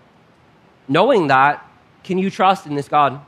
knowing 0.87 1.26
that, 1.26 1.68
can 2.04 2.18
you 2.18 2.30
trust 2.30 2.64
in 2.64 2.76
this 2.76 2.88
God? 2.88 3.21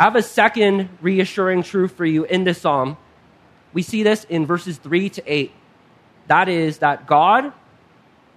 I 0.00 0.04
have 0.04 0.16
a 0.16 0.22
second 0.22 0.88
reassuring 1.02 1.62
truth 1.62 1.92
for 1.92 2.06
you 2.06 2.24
in 2.24 2.44
this 2.44 2.62
psalm. 2.62 2.96
We 3.74 3.82
see 3.82 4.02
this 4.02 4.24
in 4.30 4.46
verses 4.46 4.78
3 4.78 5.10
to 5.10 5.22
8. 5.30 5.52
That 6.26 6.48
is 6.48 6.78
that 6.78 7.06
God, 7.06 7.52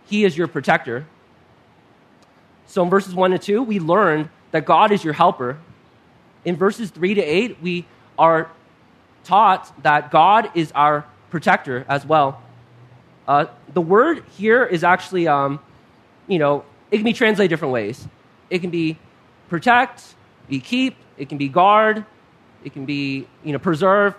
He 0.08 0.26
is 0.26 0.38
your 0.38 0.50
protector. 0.50 1.08
So 2.68 2.84
in 2.84 2.90
verses 2.90 3.16
1 3.16 3.32
to 3.32 3.40
2, 3.40 3.64
we 3.64 3.80
learned 3.80 4.28
that 4.52 4.66
God 4.66 4.92
is 4.92 5.06
your 5.06 5.14
helper. 5.14 5.58
In 6.44 6.58
verses 6.58 6.90
3 6.90 7.14
to 7.14 7.22
8, 7.22 7.62
we 7.62 7.86
are 8.20 8.52
taught 9.24 9.72
that 9.84 10.12
God 10.12 10.52
is 10.56 10.70
our 10.74 11.06
protector 11.30 11.86
as 11.88 12.06
well. 12.06 12.42
Uh, 13.26 13.46
the 13.74 13.80
word 13.80 14.26
here 14.36 14.66
is 14.66 14.84
actually, 14.84 15.30
um, 15.30 15.62
you 16.28 16.40
know, 16.40 16.66
it 16.92 16.98
can 16.98 17.06
be 17.06 17.14
translated 17.14 17.50
different 17.50 17.74
ways. 17.74 18.06
It 18.50 18.60
can 18.60 18.70
be 18.70 18.98
protect, 19.48 20.16
be 20.54 20.60
keep, 20.60 20.96
it 21.18 21.30
can 21.30 21.38
be 21.38 21.48
guard, 21.48 22.06
it 22.64 22.74
can 22.74 22.86
be, 22.86 23.28
you 23.44 23.54
know, 23.54 23.60
preserve. 23.60 24.16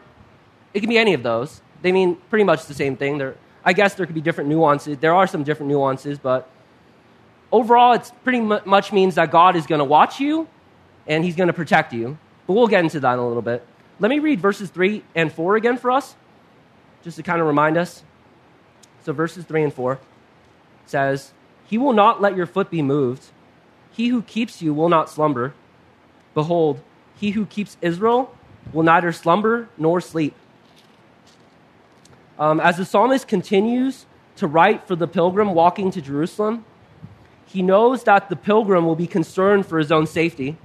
It 0.74 0.80
can 0.80 0.88
be 0.88 0.98
any 0.98 1.14
of 1.14 1.22
those. 1.22 1.62
They 1.82 1.92
mean 1.92 2.16
pretty 2.30 2.44
much 2.44 2.66
the 2.66 2.74
same 2.74 2.96
thing. 2.96 3.18
They're 3.18 3.36
I 3.64 3.72
guess 3.72 3.94
there 3.94 4.04
could 4.04 4.14
be 4.14 4.20
different 4.20 4.50
nuances. 4.50 4.98
There 4.98 5.14
are 5.14 5.26
some 5.26 5.42
different 5.42 5.70
nuances, 5.70 6.18
but 6.18 6.50
overall, 7.50 7.94
it 7.94 8.10
pretty 8.22 8.40
much 8.40 8.92
means 8.92 9.14
that 9.14 9.30
God 9.30 9.56
is 9.56 9.66
going 9.66 9.78
to 9.78 9.84
watch 9.84 10.20
you 10.20 10.46
and 11.06 11.24
he's 11.24 11.34
going 11.34 11.46
to 11.46 11.54
protect 11.54 11.92
you. 11.92 12.18
But 12.46 12.52
we'll 12.52 12.68
get 12.68 12.80
into 12.80 13.00
that 13.00 13.14
in 13.14 13.18
a 13.18 13.26
little 13.26 13.42
bit. 13.42 13.66
Let 14.00 14.10
me 14.10 14.18
read 14.18 14.40
verses 14.40 14.68
3 14.68 15.02
and 15.14 15.32
4 15.32 15.56
again 15.56 15.78
for 15.78 15.90
us, 15.90 16.14
just 17.02 17.16
to 17.16 17.22
kind 17.22 17.40
of 17.40 17.46
remind 17.46 17.78
us. 17.78 18.02
So, 19.04 19.12
verses 19.12 19.44
3 19.44 19.64
and 19.64 19.72
4 19.72 19.98
says, 20.84 21.32
He 21.64 21.78
will 21.78 21.92
not 21.92 22.20
let 22.20 22.36
your 22.36 22.46
foot 22.46 22.70
be 22.70 22.82
moved. 22.82 23.26
He 23.92 24.08
who 24.08 24.22
keeps 24.22 24.60
you 24.60 24.74
will 24.74 24.88
not 24.88 25.08
slumber. 25.08 25.54
Behold, 26.34 26.80
he 27.16 27.30
who 27.30 27.46
keeps 27.46 27.76
Israel 27.80 28.34
will 28.72 28.82
neither 28.82 29.12
slumber 29.12 29.68
nor 29.78 30.00
sleep. 30.00 30.34
Um, 32.38 32.60
as 32.60 32.76
the 32.76 32.84
psalmist 32.84 33.28
continues 33.28 34.06
to 34.36 34.46
write 34.46 34.86
for 34.88 34.96
the 34.96 35.06
pilgrim 35.06 35.54
walking 35.54 35.90
to 35.92 36.02
Jerusalem, 36.02 36.64
he 37.46 37.62
knows 37.62 38.02
that 38.04 38.28
the 38.28 38.36
pilgrim 38.36 38.84
will 38.84 38.96
be 38.96 39.06
concerned 39.06 39.66
for 39.66 39.78
his 39.78 39.92
own 39.92 40.06
safety. 40.06 40.56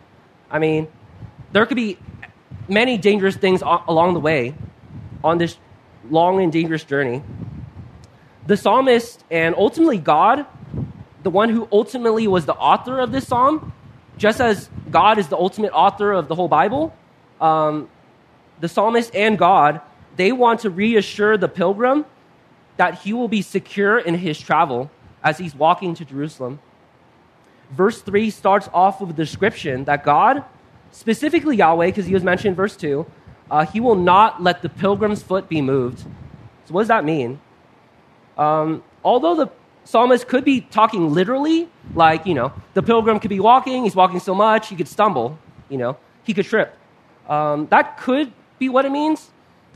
I 0.49 0.57
mean, 0.57 0.88
there 1.51 1.65
could 1.67 1.77
be 1.77 1.99
many 2.67 2.97
dangerous 2.97 3.35
things 3.35 3.61
along 3.61 4.15
the 4.15 4.19
way 4.19 4.55
on 5.23 5.38
this 5.38 5.57
long 6.09 6.41
and 6.41 6.51
dangerous 6.51 6.83
journey. 6.83 7.21
The 8.47 8.57
psalmist 8.57 9.23
and 9.29 9.53
ultimately 9.55 9.99
God, 9.99 10.47
the 11.21 11.29
one 11.29 11.49
who 11.49 11.67
ultimately 11.71 12.27
was 12.27 12.47
the 12.47 12.55
author 12.55 12.99
of 12.99 13.11
this 13.11 13.27
psalm, 13.27 13.73
just 14.17 14.41
as 14.41 14.69
God 14.91 15.19
is 15.19 15.27
the 15.27 15.38
ultimate 15.38 15.72
author 15.72 16.12
of 16.12 16.27
the 16.27 16.36
whole 16.36 16.48
Bible, 16.48 16.93
um, 17.39 17.89
the 18.60 18.67
psalmist 18.67 19.15
and 19.15 19.38
God 19.38 19.81
they 20.19 20.34
want 20.34 20.60
to 20.60 20.69
reassure 20.69 21.38
the 21.38 21.48
pilgrim 21.48 22.03
that 22.75 23.00
he 23.00 23.13
will 23.13 23.29
be 23.29 23.41
secure 23.41 23.98
in 23.98 24.15
his 24.15 24.38
travel 24.38 24.91
as 25.24 25.38
he's 25.38 25.55
walking 25.55 25.93
to 25.96 26.03
Jerusalem. 26.03 26.60
Verse 27.72 28.01
3 28.01 28.29
starts 28.29 28.67
off 28.74 29.00
with 29.00 29.12
a 29.12 29.13
description 29.13 29.86
that 29.86 30.03
God, 30.03 30.43
specifically 30.91 31.55
Yahweh, 31.55 31.86
because 31.86 32.05
he 32.05 32.13
was 32.13 32.24
mentioned 32.24 32.50
in 32.50 32.55
verse 32.55 32.75
2, 32.75 33.05
uh, 33.50 33.65
he 33.65 33.79
will 33.79 33.96
not 33.96 34.43
let 34.43 34.62
the 34.62 34.67
pilgrim's 34.67 35.24
foot 35.24 35.48
be 35.48 35.62
moved. 35.62 36.00
So, 36.65 36.74
what 36.74 36.81
does 36.81 36.89
that 36.89 37.05
mean? 37.05 37.39
Um, 38.38 38.84
although 39.05 39.36
the 39.36 39.48
psalmist 39.83 40.27
could 40.27 40.45
be 40.45 40.62
talking 40.62 41.13
literally, 41.13 41.69
like, 41.95 42.25
you 42.25 42.33
know, 42.33 42.53
the 42.74 42.83
pilgrim 42.83 43.19
could 43.19 43.29
be 43.29 43.39
walking, 43.39 43.83
he's 43.83 43.95
walking 43.95 44.19
so 44.19 44.36
much, 44.36 44.69
he 44.69 44.75
could 44.75 44.88
stumble, 44.88 45.38
you 45.69 45.77
know, 45.77 45.98
he 46.24 46.33
could 46.33 46.45
trip. 46.45 46.75
Um, 47.27 47.67
that 47.67 47.98
could 47.98 48.31
be 48.57 48.69
what 48.69 48.86
it 48.86 48.91
means. 48.91 49.31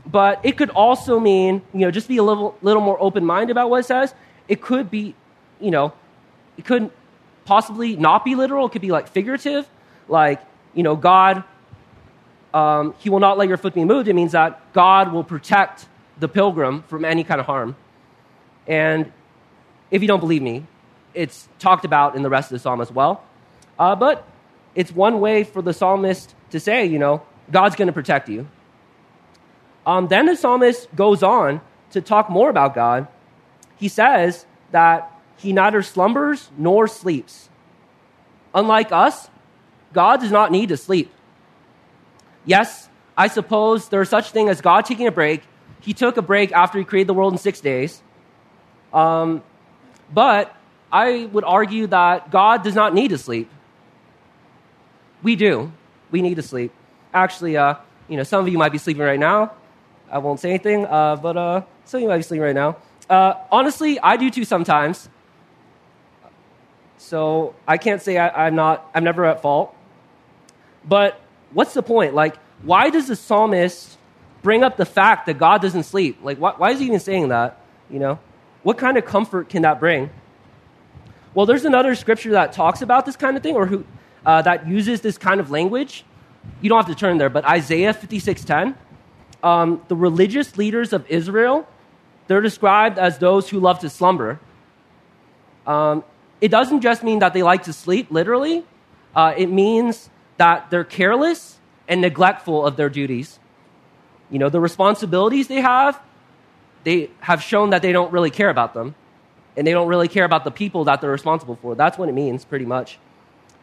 But 0.06 0.40
it 0.42 0.58
could 0.58 0.70
also 0.70 1.18
mean, 1.18 1.62
you 1.72 1.80
know, 1.80 1.90
just 1.90 2.08
be 2.08 2.18
a 2.18 2.22
little, 2.22 2.56
little 2.60 2.82
more 2.82 3.00
open 3.00 3.24
minded 3.24 3.52
about 3.52 3.70
what 3.70 3.80
it 3.80 3.86
says. 3.86 4.14
It 4.48 4.60
could 4.60 4.90
be, 4.90 5.14
you 5.60 5.70
know, 5.70 5.92
it 6.58 6.64
could 6.64 6.90
possibly 7.44 7.96
not 7.96 8.24
be 8.24 8.34
literal. 8.34 8.66
It 8.66 8.72
could 8.72 8.82
be 8.82 8.90
like 8.90 9.08
figurative, 9.08 9.66
like, 10.08 10.42
you 10.74 10.82
know, 10.82 10.94
God, 10.94 11.42
um, 12.52 12.94
He 12.98 13.08
will 13.08 13.20
not 13.20 13.38
let 13.38 13.48
your 13.48 13.56
foot 13.56 13.74
be 13.74 13.84
moved. 13.84 14.08
It 14.08 14.14
means 14.14 14.32
that 14.32 14.60
God 14.74 15.12
will 15.12 15.24
protect 15.24 15.86
the 16.18 16.28
pilgrim 16.28 16.82
from 16.82 17.04
any 17.04 17.24
kind 17.24 17.40
of 17.40 17.46
harm. 17.46 17.74
And 18.66 19.10
if 19.94 20.02
you 20.02 20.08
don't 20.08 20.18
believe 20.18 20.42
me, 20.42 20.66
it's 21.14 21.48
talked 21.60 21.84
about 21.84 22.16
in 22.16 22.22
the 22.22 22.28
rest 22.28 22.50
of 22.50 22.56
the 22.56 22.58
psalm 22.58 22.80
as 22.80 22.90
well. 22.90 23.22
Uh, 23.78 23.94
but 23.94 24.26
it's 24.74 24.90
one 24.90 25.20
way 25.20 25.44
for 25.44 25.62
the 25.62 25.72
psalmist 25.72 26.34
to 26.50 26.58
say, 26.58 26.84
you 26.84 26.98
know, 26.98 27.22
God's 27.52 27.76
going 27.76 27.86
to 27.86 27.92
protect 27.92 28.28
you. 28.28 28.48
Um, 29.86 30.08
then 30.08 30.26
the 30.26 30.34
psalmist 30.34 30.92
goes 30.96 31.22
on 31.22 31.60
to 31.92 32.00
talk 32.00 32.28
more 32.28 32.50
about 32.50 32.74
God. 32.74 33.06
He 33.76 33.86
says 33.86 34.46
that 34.72 35.12
he 35.36 35.52
neither 35.52 35.80
slumbers 35.80 36.50
nor 36.58 36.88
sleeps. 36.88 37.48
Unlike 38.52 38.90
us, 38.90 39.30
God 39.92 40.18
does 40.18 40.32
not 40.32 40.50
need 40.50 40.70
to 40.70 40.76
sleep. 40.76 41.12
Yes, 42.44 42.88
I 43.16 43.28
suppose 43.28 43.90
there's 43.90 44.08
such 44.08 44.30
thing 44.30 44.48
as 44.48 44.60
God 44.60 44.86
taking 44.86 45.06
a 45.06 45.12
break. 45.12 45.44
He 45.82 45.94
took 45.94 46.16
a 46.16 46.22
break 46.22 46.50
after 46.50 46.78
he 46.80 46.84
created 46.84 47.06
the 47.06 47.14
world 47.14 47.32
in 47.32 47.38
six 47.38 47.60
days. 47.60 48.02
Um, 48.92 49.44
but 50.12 50.54
I 50.92 51.26
would 51.26 51.44
argue 51.44 51.86
that 51.88 52.30
God 52.30 52.62
does 52.62 52.74
not 52.74 52.94
need 52.94 53.08
to 53.08 53.18
sleep. 53.18 53.50
We 55.22 55.36
do. 55.36 55.72
We 56.10 56.22
need 56.22 56.36
to 56.36 56.42
sleep. 56.42 56.72
Actually, 57.12 57.56
uh, 57.56 57.76
you 58.08 58.16
know, 58.16 58.22
some 58.22 58.40
of 58.40 58.48
you 58.48 58.58
might 58.58 58.72
be 58.72 58.78
sleeping 58.78 59.02
right 59.02 59.18
now. 59.18 59.52
I 60.10 60.18
won't 60.18 60.38
say 60.38 60.50
anything, 60.50 60.86
uh, 60.86 61.16
but 61.16 61.36
uh, 61.36 61.62
some 61.84 61.98
of 61.98 62.02
you 62.02 62.08
might 62.08 62.18
be 62.18 62.22
sleeping 62.22 62.44
right 62.44 62.54
now. 62.54 62.76
Uh, 63.08 63.34
honestly, 63.50 63.98
I 63.98 64.16
do 64.16 64.30
too 64.30 64.44
sometimes. 64.44 65.08
So 66.98 67.54
I 67.66 67.76
can't 67.76 68.00
say 68.00 68.18
I, 68.18 68.46
I'm 68.46 68.54
not. 68.54 68.88
I'm 68.94 69.04
never 69.04 69.24
at 69.24 69.42
fault. 69.42 69.74
But 70.86 71.20
what's 71.52 71.74
the 71.74 71.82
point? 71.82 72.14
Like, 72.14 72.36
why 72.62 72.90
does 72.90 73.08
the 73.08 73.16
psalmist 73.16 73.98
bring 74.42 74.62
up 74.62 74.76
the 74.76 74.86
fact 74.86 75.26
that 75.26 75.38
God 75.38 75.60
doesn't 75.62 75.84
sleep? 75.84 76.18
Like, 76.22 76.38
why, 76.38 76.52
why 76.56 76.70
is 76.70 76.80
he 76.80 76.86
even 76.86 77.00
saying 77.00 77.28
that? 77.28 77.60
You 77.90 77.98
know, 77.98 78.18
what 78.64 78.76
kind 78.78 78.96
of 78.96 79.04
comfort 79.04 79.48
can 79.48 79.62
that 79.62 79.78
bring? 79.78 80.10
Well, 81.34 81.46
there's 81.46 81.64
another 81.64 81.94
scripture 81.94 82.32
that 82.32 82.52
talks 82.52 82.82
about 82.82 83.06
this 83.06 83.16
kind 83.16 83.36
of 83.36 83.42
thing, 83.42 83.54
or 83.54 83.66
who 83.66 83.84
uh, 84.26 84.42
that 84.42 84.66
uses 84.66 85.00
this 85.00 85.16
kind 85.18 85.38
of 85.38 85.50
language. 85.50 86.04
You 86.60 86.68
don't 86.68 86.78
have 86.78 86.88
to 86.88 86.98
turn 86.98 87.18
there, 87.18 87.30
but 87.30 87.44
Isaiah 87.44 87.94
56:10. 87.94 88.74
Um, 89.42 89.82
the 89.88 89.96
religious 89.96 90.56
leaders 90.56 90.92
of 90.92 91.06
Israel, 91.08 91.68
they're 92.26 92.40
described 92.40 92.98
as 92.98 93.18
those 93.18 93.50
who 93.50 93.60
love 93.60 93.78
to 93.80 93.90
slumber. 93.90 94.40
Um, 95.66 96.02
it 96.40 96.50
doesn't 96.50 96.80
just 96.80 97.02
mean 97.02 97.18
that 97.18 97.34
they 97.34 97.42
like 97.42 97.64
to 97.64 97.72
sleep, 97.72 98.10
literally. 98.10 98.64
Uh, 99.14 99.34
it 99.36 99.50
means 99.50 100.08
that 100.38 100.70
they're 100.70 100.84
careless 100.84 101.58
and 101.88 102.00
neglectful 102.00 102.64
of 102.64 102.76
their 102.76 102.88
duties. 102.88 103.38
You 104.30 104.38
know, 104.38 104.48
the 104.48 104.60
responsibilities 104.60 105.48
they 105.48 105.60
have, 105.60 106.00
they 106.84 107.10
have 107.20 107.42
shown 107.42 107.70
that 107.70 107.82
they 107.82 107.92
don't 107.92 108.12
really 108.12 108.30
care 108.30 108.50
about 108.50 108.74
them 108.74 108.94
and 109.56 109.66
they 109.66 109.72
don't 109.72 109.88
really 109.88 110.08
care 110.08 110.24
about 110.24 110.44
the 110.44 110.50
people 110.50 110.84
that 110.84 111.00
they're 111.00 111.10
responsible 111.10 111.56
for. 111.56 111.74
That's 111.74 111.96
what 111.96 112.08
it 112.08 112.12
means, 112.12 112.44
pretty 112.44 112.66
much. 112.66 112.98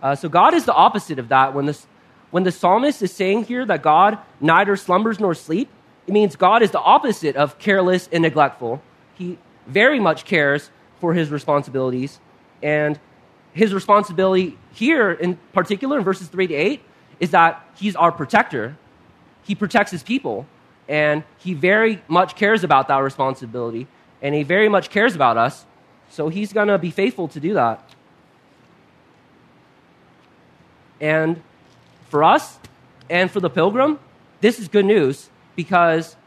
Uh, 0.02 0.16
so 0.16 0.30
God 0.30 0.54
is 0.54 0.66
the 0.66 0.74
opposite 0.74 1.20
of 1.20 1.30
that. 1.30 1.54
When, 1.54 1.66
this, 1.66 1.86
when 2.32 2.44
the 2.44 2.52
psalmist 2.52 3.02
is 3.02 3.12
saying 3.12 3.46
here 3.46 3.66
that 3.66 3.84
God 3.84 4.18
neither 4.40 4.76
slumbers 4.76 5.20
nor 5.20 5.36
sleep, 5.36 5.70
it 6.08 6.14
means 6.14 6.36
God 6.36 6.62
is 6.62 6.72
the 6.72 6.80
opposite 6.80 7.36
of 7.36 7.60
careless 7.60 8.10
and 8.12 8.24
neglectful. 8.24 8.82
He 9.16 9.38
very 9.68 10.00
much 10.00 10.26
cares 10.26 10.72
for 11.00 11.14
his 11.14 11.30
responsibilities. 11.30 12.20
And 12.64 13.00
his 13.54 13.74
responsibility 13.74 14.58
here, 14.74 15.12
in 15.12 15.38
particular, 15.54 15.98
in 15.98 16.04
verses 16.04 16.28
3 16.28 16.48
to 16.48 16.54
8, 16.54 16.82
is 17.20 17.32
that 17.32 17.64
he's 17.76 17.96
our 17.96 18.12
protector. 18.12 18.78
He 19.44 19.56
protects 19.56 19.92
his 19.92 20.04
people. 20.04 20.48
And 20.92 21.24
he 21.38 21.54
very 21.54 22.04
much 22.10 22.36
cares 22.36 22.66
about 22.66 22.90
that 22.90 22.98
responsibility. 22.98 23.88
And 24.22 24.36
he 24.36 24.44
very 24.44 24.68
much 24.68 24.90
cares 24.90 25.16
about 25.16 25.38
us. 25.38 25.66
So 26.10 26.28
he's 26.28 26.52
going 26.52 26.68
to 26.68 26.78
be 26.78 26.92
faithful 26.92 27.30
to 27.30 27.40
do 27.40 27.54
that. 27.54 27.82
And 31.00 31.42
for 32.10 32.26
us 32.26 32.60
and 33.10 33.32
for 33.32 33.40
the 33.40 33.50
pilgrim, 33.50 34.00
this 34.42 34.60
is 34.60 34.68
good 34.68 34.84
news 34.84 35.30
because 35.56 36.18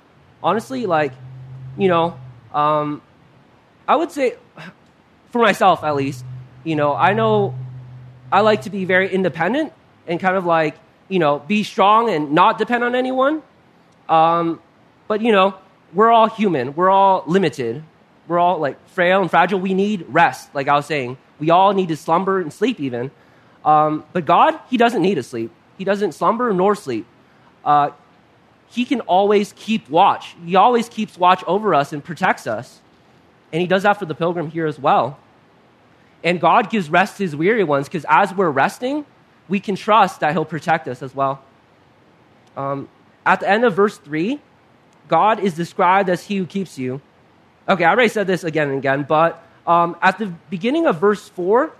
honestly, 0.42 0.86
like, 0.86 1.12
you 1.76 1.88
know, 1.88 2.18
um, 2.54 3.02
I 3.86 3.96
would 3.96 4.12
say, 4.12 4.36
for 5.28 5.42
myself 5.42 5.84
at 5.84 5.94
least, 5.94 6.24
you 6.64 6.74
know, 6.74 6.94
I 6.94 7.12
know 7.12 7.54
I 8.32 8.40
like 8.40 8.62
to 8.62 8.70
be 8.70 8.86
very 8.86 9.12
independent 9.12 9.74
and 10.06 10.18
kind 10.18 10.36
of 10.38 10.46
like, 10.46 10.76
you 11.10 11.18
know, 11.18 11.38
be 11.38 11.64
strong 11.64 12.08
and 12.08 12.32
not 12.32 12.56
depend 12.56 12.82
on 12.82 12.94
anyone. 12.94 13.42
Um, 14.08 14.60
but, 15.08 15.20
you 15.20 15.32
know, 15.32 15.54
we're 15.92 16.10
all 16.10 16.28
human, 16.28 16.74
we're 16.74 16.90
all 16.90 17.24
limited 17.26 17.84
we're 18.26 18.38
all 18.38 18.58
like 18.58 18.88
frail 18.88 19.20
and 19.20 19.30
fragile. 19.30 19.60
We 19.60 19.74
need 19.74 20.06
rest, 20.08 20.54
like 20.54 20.68
I 20.68 20.74
was 20.74 20.86
saying. 20.86 21.18
We 21.38 21.50
all 21.50 21.72
need 21.72 21.88
to 21.88 21.96
slumber 21.96 22.40
and 22.40 22.52
sleep, 22.52 22.80
even. 22.80 23.10
Um, 23.64 24.04
but 24.12 24.24
God, 24.24 24.58
He 24.70 24.76
doesn't 24.76 25.02
need 25.02 25.16
to 25.16 25.22
sleep. 25.22 25.50
He 25.76 25.84
doesn't 25.84 26.12
slumber 26.12 26.52
nor 26.52 26.74
sleep. 26.74 27.06
Uh, 27.64 27.90
he 28.68 28.84
can 28.84 29.00
always 29.02 29.52
keep 29.56 29.88
watch. 29.88 30.34
He 30.44 30.56
always 30.56 30.88
keeps 30.88 31.16
watch 31.16 31.44
over 31.46 31.74
us 31.74 31.92
and 31.92 32.02
protects 32.02 32.46
us. 32.46 32.80
And 33.52 33.60
He 33.60 33.66
does 33.66 33.82
that 33.82 33.94
for 33.94 34.06
the 34.06 34.14
pilgrim 34.14 34.50
here 34.50 34.66
as 34.66 34.78
well. 34.78 35.18
And 36.22 36.40
God 36.40 36.70
gives 36.70 36.88
rest 36.88 37.18
to 37.18 37.24
His 37.24 37.36
weary 37.36 37.64
ones 37.64 37.88
because 37.88 38.06
as 38.08 38.34
we're 38.34 38.50
resting, 38.50 39.04
we 39.48 39.60
can 39.60 39.76
trust 39.76 40.20
that 40.20 40.32
He'll 40.32 40.44
protect 40.44 40.88
us 40.88 41.02
as 41.02 41.14
well. 41.14 41.42
Um, 42.56 42.88
at 43.24 43.40
the 43.40 43.48
end 43.48 43.64
of 43.64 43.74
verse 43.74 43.96
3, 43.98 44.40
God 45.08 45.40
is 45.40 45.54
described 45.54 46.08
as 46.08 46.24
He 46.24 46.36
who 46.36 46.46
keeps 46.46 46.78
you. 46.78 47.00
Okay, 47.68 47.84
I 47.84 47.90
already 47.90 48.08
said 48.08 48.26
this 48.26 48.44
again 48.44 48.68
and 48.68 48.78
again, 48.78 49.04
but 49.08 49.42
um, 49.66 49.96
at 50.02 50.18
the 50.18 50.26
beginning 50.50 50.86
of 50.86 51.00
verse 51.00 51.28
4, 51.30 51.72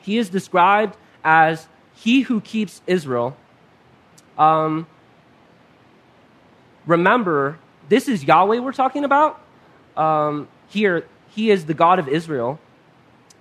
he 0.00 0.18
is 0.18 0.28
described 0.28 0.96
as 1.22 1.66
he 1.94 2.22
who 2.22 2.40
keeps 2.40 2.82
Israel. 2.86 3.36
Um, 4.38 4.86
remember, 6.86 7.58
this 7.88 8.08
is 8.08 8.24
Yahweh 8.24 8.58
we're 8.58 8.72
talking 8.72 9.04
about. 9.04 9.40
Um, 9.96 10.48
here, 10.68 11.06
he 11.30 11.50
is 11.50 11.66
the 11.66 11.74
God 11.74 11.98
of 11.98 12.08
Israel. 12.08 12.58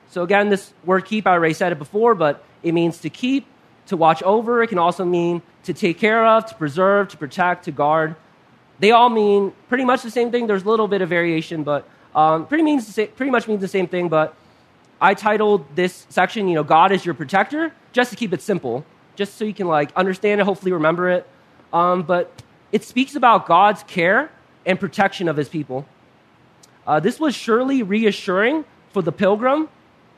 So, 0.10 0.24
again, 0.24 0.50
this 0.50 0.74
word 0.86 1.06
keep, 1.06 1.26
I 1.26 1.32
already 1.32 1.54
said 1.54 1.71
it 1.71 1.80
before, 1.80 2.15
but 2.15 2.43
it 2.62 2.74
means 2.74 3.00
to 3.00 3.10
keep, 3.10 3.45
to 3.88 3.98
watch 3.98 4.24
over. 4.24 4.63
It 4.63 4.67
can 4.67 4.80
also 4.80 5.06
mean 5.06 5.41
to 5.63 5.74
take 5.74 5.98
care 6.00 6.26
of, 6.26 6.46
to 6.48 6.56
preserve, 6.56 7.10
to 7.10 7.17
protect, 7.17 7.65
to 7.65 7.72
guard 7.72 8.15
they 8.80 8.91
all 8.91 9.10
mean 9.10 9.54
pretty 9.69 9.86
much 9.86 10.04
the 10.04 10.12
same 10.12 10.32
thing. 10.32 10.48
There's 10.48 10.63
a 10.63 10.69
little 10.69 10.89
bit 10.89 11.02
of 11.02 11.08
variation, 11.08 11.63
but 11.63 11.88
um, 12.15 12.48
pretty, 12.48 12.63
means 12.63 12.93
pretty 13.15 13.32
much 13.32 13.48
means 13.48 13.62
the 13.62 13.67
same 13.67 13.88
thing. 13.88 14.10
But 14.10 14.36
I 15.00 15.13
titled 15.13 15.76
this 15.76 16.06
section, 16.10 16.48
you 16.48 16.56
know, 16.56 16.63
God 16.63 16.91
is 16.91 17.06
your 17.06 17.13
protector, 17.13 17.74
just 17.91 18.10
to 18.10 18.17
keep 18.17 18.34
it 18.34 18.41
simple, 18.41 18.86
just 19.15 19.36
so 19.36 19.46
you 19.46 19.54
can 19.54 19.67
like 19.67 19.93
understand 19.96 20.41
it, 20.41 20.43
hopefully 20.43 20.72
remember 20.72 21.10
it. 21.10 21.28
Um, 21.72 22.04
but 22.04 22.43
it 22.74 22.84
speaks 22.84 23.15
about 23.15 23.46
God's 23.46 23.84
care 23.84 24.30
and 24.65 24.80
protection 24.80 25.28
of 25.28 25.38
his 25.38 25.50
people. 25.50 25.86
Uh, 26.86 27.00
this 27.00 27.22
was 27.22 27.36
surely 27.36 27.84
reassuring 27.84 28.65
for 28.91 29.02
the 29.02 29.12
pilgrim 29.12 29.69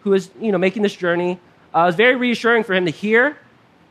who 0.01 0.13
is, 0.13 0.29
you 0.39 0.51
know, 0.51 0.57
making 0.57 0.81
this 0.81 0.95
journey. 0.95 1.39
Uh, 1.73 1.81
it 1.81 1.85
was 1.85 1.95
very 1.95 2.15
reassuring 2.15 2.63
for 2.63 2.73
him 2.73 2.85
to 2.85 2.91
hear 2.91 3.37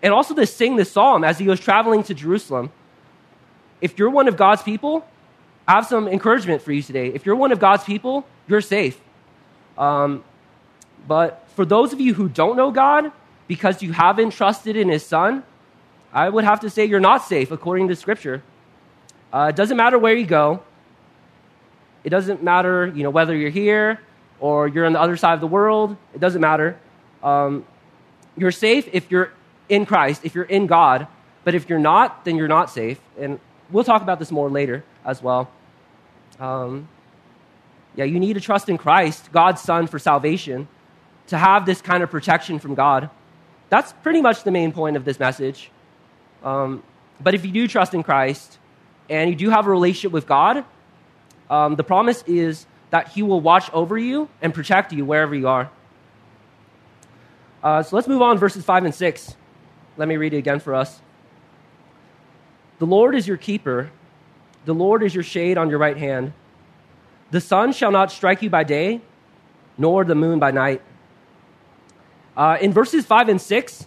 and 0.04 0.12
also 0.12 0.34
to 0.34 0.46
sing 0.46 0.76
this 0.76 0.92
psalm 0.92 1.24
as 1.24 1.38
he 1.38 1.48
was 1.48 1.58
traveling 1.58 2.04
to 2.04 2.14
Jerusalem 2.14 2.70
if 3.84 3.98
you're 3.98 4.08
one 4.08 4.28
of 4.28 4.38
God's 4.38 4.62
people, 4.62 5.06
I 5.68 5.72
have 5.72 5.86
some 5.86 6.08
encouragement 6.08 6.62
for 6.62 6.72
you 6.72 6.80
today. 6.80 7.08
If 7.08 7.26
you're 7.26 7.36
one 7.36 7.52
of 7.52 7.58
God's 7.58 7.84
people, 7.84 8.26
you're 8.48 8.62
safe. 8.62 8.98
Um, 9.76 10.24
but 11.06 11.46
for 11.54 11.66
those 11.66 11.92
of 11.92 12.00
you 12.00 12.14
who 12.14 12.30
don't 12.30 12.56
know 12.56 12.70
God, 12.70 13.12
because 13.46 13.82
you 13.82 13.92
haven't 13.92 14.30
trusted 14.30 14.74
in 14.76 14.88
His 14.88 15.04
Son, 15.04 15.42
I 16.14 16.30
would 16.30 16.44
have 16.44 16.60
to 16.60 16.70
say 16.70 16.86
you're 16.86 16.98
not 16.98 17.24
safe 17.24 17.50
according 17.50 17.88
to 17.88 17.96
Scripture. 17.96 18.42
Uh, 19.30 19.48
it 19.50 19.56
doesn't 19.56 19.76
matter 19.76 19.98
where 19.98 20.14
you 20.14 20.24
go. 20.24 20.62
It 22.04 22.08
doesn't 22.08 22.42
matter, 22.42 22.86
you 22.86 23.02
know, 23.02 23.10
whether 23.10 23.36
you're 23.36 23.50
here 23.50 24.00
or 24.40 24.66
you're 24.66 24.86
on 24.86 24.94
the 24.94 25.00
other 25.00 25.18
side 25.18 25.34
of 25.34 25.40
the 25.40 25.46
world. 25.46 25.94
It 26.14 26.20
doesn't 26.20 26.40
matter. 26.40 26.78
Um, 27.22 27.66
you're 28.34 28.50
safe 28.50 28.88
if 28.92 29.10
you're 29.10 29.30
in 29.68 29.86
Christ, 29.86 30.22
if 30.24 30.34
you're 30.34 30.44
in 30.44 30.66
God. 30.66 31.06
But 31.44 31.54
if 31.54 31.68
you're 31.68 31.78
not, 31.78 32.24
then 32.24 32.36
you're 32.36 32.48
not 32.48 32.70
safe. 32.70 33.00
And 33.18 33.38
we'll 33.70 33.84
talk 33.84 34.02
about 34.02 34.18
this 34.18 34.30
more 34.30 34.48
later 34.48 34.84
as 35.04 35.22
well. 35.22 35.50
Um, 36.40 36.88
yeah, 37.96 38.04
you 38.04 38.18
need 38.18 38.34
to 38.34 38.40
trust 38.40 38.68
in 38.68 38.78
Christ, 38.78 39.30
God's 39.32 39.60
Son, 39.60 39.86
for 39.86 39.98
salvation, 39.98 40.68
to 41.28 41.38
have 41.38 41.66
this 41.66 41.80
kind 41.80 42.02
of 42.02 42.10
protection 42.10 42.58
from 42.58 42.74
God. 42.74 43.10
That's 43.68 43.92
pretty 43.92 44.20
much 44.20 44.42
the 44.42 44.50
main 44.50 44.72
point 44.72 44.96
of 44.96 45.04
this 45.04 45.18
message. 45.18 45.70
Um, 46.42 46.82
but 47.20 47.34
if 47.34 47.44
you 47.44 47.52
do 47.52 47.68
trust 47.68 47.94
in 47.94 48.02
Christ 48.02 48.58
and 49.08 49.30
you 49.30 49.36
do 49.36 49.50
have 49.50 49.66
a 49.66 49.70
relationship 49.70 50.12
with 50.12 50.26
God, 50.26 50.64
um, 51.48 51.76
the 51.76 51.84
promise 51.84 52.22
is 52.26 52.66
that 52.90 53.08
He 53.08 53.22
will 53.22 53.40
watch 53.40 53.70
over 53.72 53.96
you 53.96 54.28
and 54.42 54.52
protect 54.52 54.92
you 54.92 55.04
wherever 55.04 55.34
you 55.34 55.48
are. 55.48 55.70
Uh, 57.62 57.82
so 57.82 57.96
let's 57.96 58.08
move 58.08 58.22
on, 58.22 58.38
verses 58.38 58.64
5 58.64 58.84
and 58.84 58.94
6. 58.94 59.36
Let 59.96 60.08
me 60.08 60.16
read 60.16 60.34
it 60.34 60.38
again 60.38 60.60
for 60.60 60.74
us. 60.74 61.00
The 62.78 62.86
Lord 62.86 63.14
is 63.14 63.28
your 63.28 63.36
keeper, 63.36 63.90
the 64.64 64.74
Lord 64.74 65.02
is 65.02 65.14
your 65.14 65.24
shade 65.24 65.58
on 65.58 65.70
your 65.70 65.78
right 65.78 65.96
hand. 65.96 66.32
The 67.30 67.40
sun 67.40 67.72
shall 67.72 67.90
not 67.90 68.12
strike 68.12 68.42
you 68.42 68.50
by 68.50 68.64
day, 68.64 69.00
nor 69.78 70.04
the 70.04 70.14
moon 70.14 70.38
by 70.38 70.50
night. 70.50 70.82
Uh, 72.36 72.58
in 72.60 72.72
verses 72.72 73.04
5 73.06 73.28
and 73.28 73.40
6, 73.40 73.86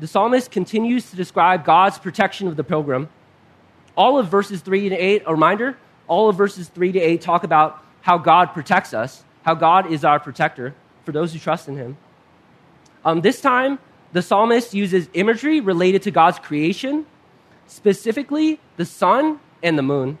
the 0.00 0.06
psalmist 0.06 0.50
continues 0.50 1.10
to 1.10 1.16
describe 1.16 1.64
God's 1.64 1.98
protection 1.98 2.48
of 2.48 2.56
the 2.56 2.64
pilgrim. 2.64 3.08
All 3.96 4.18
of 4.18 4.28
verses 4.28 4.60
3 4.60 4.88
to 4.90 4.96
8, 4.96 5.22
a 5.26 5.32
reminder, 5.32 5.76
all 6.08 6.28
of 6.28 6.36
verses 6.36 6.68
3 6.68 6.92
to 6.92 7.00
8 7.00 7.20
talk 7.20 7.44
about 7.44 7.84
how 8.00 8.18
God 8.18 8.52
protects 8.52 8.94
us, 8.94 9.24
how 9.42 9.54
God 9.54 9.90
is 9.90 10.04
our 10.04 10.18
protector 10.18 10.74
for 11.04 11.12
those 11.12 11.32
who 11.32 11.38
trust 11.38 11.68
in 11.68 11.76
him. 11.76 11.96
Um, 13.04 13.20
this 13.20 13.40
time, 13.40 13.78
the 14.12 14.22
psalmist 14.22 14.74
uses 14.74 15.08
imagery 15.14 15.60
related 15.60 16.02
to 16.02 16.10
God's 16.10 16.38
creation 16.38 17.06
specifically 17.72 18.60
the 18.76 18.84
sun 18.84 19.40
and 19.62 19.78
the 19.78 19.82
moon. 19.82 20.18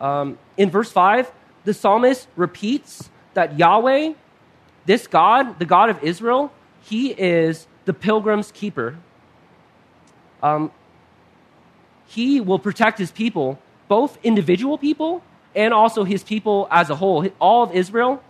Um, 0.00 0.38
in 0.56 0.70
verse 0.70 0.90
5, 0.90 1.30
the 1.64 1.74
psalmist 1.74 2.28
repeats 2.36 3.10
that 3.34 3.58
Yahweh, 3.58 4.12
this 4.86 5.06
God, 5.06 5.58
the 5.58 5.64
God 5.64 5.90
of 5.90 6.02
Israel, 6.02 6.52
he 6.82 7.10
is 7.10 7.66
the 7.84 7.92
pilgrim's 7.92 8.52
keeper. 8.52 8.96
Um, 10.42 10.70
he 12.06 12.40
will 12.40 12.58
protect 12.58 12.98
his 12.98 13.10
people, 13.10 13.58
both 13.88 14.18
individual 14.22 14.78
people 14.78 15.22
and 15.54 15.72
also 15.74 16.04
his 16.04 16.22
people 16.22 16.68
as 16.70 16.90
a 16.90 16.96
whole. 16.96 17.26
All 17.38 17.62
of 17.62 17.72
Israel, 17.72 18.22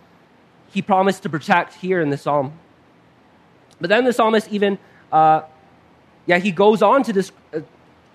he 0.71 0.81
promised 0.81 1.23
to 1.23 1.29
protect 1.29 1.75
here 1.75 2.01
in 2.01 2.09
the 2.09 2.17
psalm. 2.17 2.53
But 3.79 3.89
then 3.89 4.05
the 4.05 4.13
psalmist 4.13 4.47
even, 4.51 4.77
uh, 5.11 5.41
yeah, 6.25 6.37
he 6.37 6.51
goes 6.51 6.81
on 6.81 7.03
to, 7.03 7.13
this, 7.13 7.31
uh, 7.53 7.61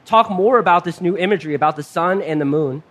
talk 0.04 0.30
more 0.30 0.58
about 0.58 0.84
this 0.84 1.00
new 1.00 1.16
imagery 1.16 1.54
about 1.54 1.76
the 1.76 1.82
sun 1.82 2.22
and 2.22 2.40
the 2.40 2.44
moon, 2.44 2.82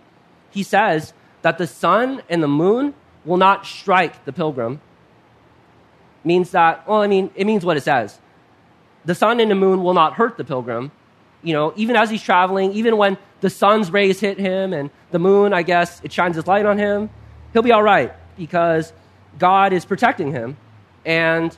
he 0.50 0.62
says 0.62 1.12
that 1.42 1.58
the 1.58 1.66
sun 1.66 2.22
and 2.28 2.42
the 2.42 2.48
moon 2.48 2.94
will 3.24 3.36
not 3.36 3.66
strike 3.66 4.24
the 4.24 4.32
pilgrim. 4.32 4.80
Means 6.24 6.50
that, 6.50 6.86
well, 6.88 7.02
I 7.02 7.06
mean, 7.06 7.30
it 7.34 7.46
means 7.46 7.64
what 7.64 7.76
it 7.76 7.82
says. 7.82 8.18
The 9.04 9.14
sun 9.14 9.40
and 9.40 9.50
the 9.50 9.54
moon 9.54 9.82
will 9.82 9.94
not 9.94 10.14
hurt 10.14 10.36
the 10.36 10.44
pilgrim. 10.44 10.90
You 11.42 11.54
know, 11.54 11.72
even 11.76 11.96
as 11.96 12.10
he's 12.10 12.22
traveling, 12.22 12.72
even 12.72 12.96
when 12.96 13.16
the 13.40 13.50
sun's 13.50 13.90
rays 13.90 14.20
hit 14.20 14.38
him 14.38 14.72
and 14.72 14.90
the 15.10 15.18
moon, 15.18 15.52
I 15.52 15.62
guess, 15.62 16.00
it 16.02 16.12
shines 16.12 16.36
its 16.36 16.48
light 16.48 16.66
on 16.66 16.78
him, 16.78 17.10
he'll 17.52 17.62
be 17.62 17.72
all 17.72 17.82
right 17.82 18.12
because 18.36 18.92
God 19.38 19.72
is 19.72 19.84
protecting 19.84 20.32
him. 20.32 20.56
And 21.04 21.56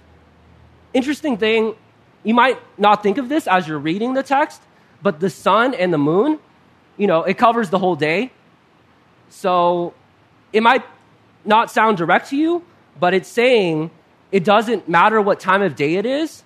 interesting 0.92 1.37
thing, 1.37 1.74
you 2.22 2.35
might 2.35 2.59
not 2.79 3.03
think 3.03 3.18
of 3.18 3.29
this 3.29 3.46
as 3.46 3.66
you're 3.66 3.79
reading 3.79 4.14
the 4.14 4.22
text, 4.22 4.61
but 5.03 5.20
the 5.20 5.31
sun 5.31 5.74
and 5.74 5.92
the 5.92 5.98
moon, 5.98 6.38
you 6.96 7.07
know, 7.07 7.22
it 7.22 7.38
covers 7.38 7.70
the 7.70 7.79
whole 7.79 7.96
day. 7.96 8.31
So 9.31 9.94
it 10.53 10.62
might 10.62 10.85
not 11.44 11.70
sound 11.70 11.96
direct 11.96 12.31
to 12.31 12.37
you, 12.37 12.64
but 12.98 13.14
it's 13.14 13.29
saying 13.29 13.90
it 14.31 14.44
doesn't 14.44 14.88
matter 14.88 15.20
what 15.20 15.40
time 15.40 15.62
of 15.62 15.76
day 15.76 15.94
it 15.94 16.07
is, 16.07 16.42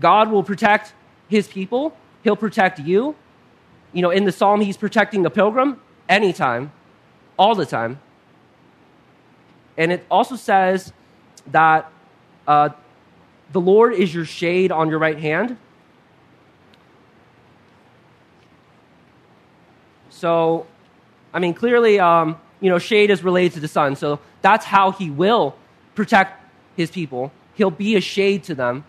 God 0.00 0.30
will 0.30 0.42
protect 0.42 0.92
his 1.28 1.46
people, 1.48 1.96
he'll 2.24 2.36
protect 2.36 2.78
you. 2.78 3.14
You 3.92 4.02
know, 4.02 4.10
in 4.10 4.24
the 4.24 4.32
psalm, 4.32 4.60
he's 4.60 4.76
protecting 4.76 5.22
the 5.22 5.30
pilgrim 5.30 5.80
anytime, 6.08 6.72
all 7.38 7.54
the 7.54 7.64
time. 7.64 8.00
And 9.78 9.92
it 9.92 10.04
also 10.10 10.36
says 10.36 10.92
that 11.46 11.90
uh, 12.46 12.70
the 13.52 13.60
Lord 13.60 13.94
is 13.94 14.14
your 14.14 14.24
shade 14.24 14.72
on 14.72 14.88
your 14.88 14.98
right 14.98 15.18
hand. 15.18 15.56
So, 20.10 20.66
I 21.32 21.38
mean, 21.38 21.54
clearly, 21.54 22.00
um, 22.00 22.40
you 22.60 22.70
know, 22.70 22.78
shade 22.78 23.10
is 23.10 23.22
related 23.22 23.52
to 23.54 23.60
the 23.60 23.68
sun. 23.68 23.96
So 23.96 24.18
that's 24.40 24.64
how 24.64 24.90
he 24.90 25.10
will 25.10 25.54
protect 25.94 26.42
his 26.76 26.90
people. 26.90 27.32
He'll 27.54 27.70
be 27.70 27.96
a 27.96 28.00
shade 28.00 28.44
to 28.44 28.54
them. 28.54 28.84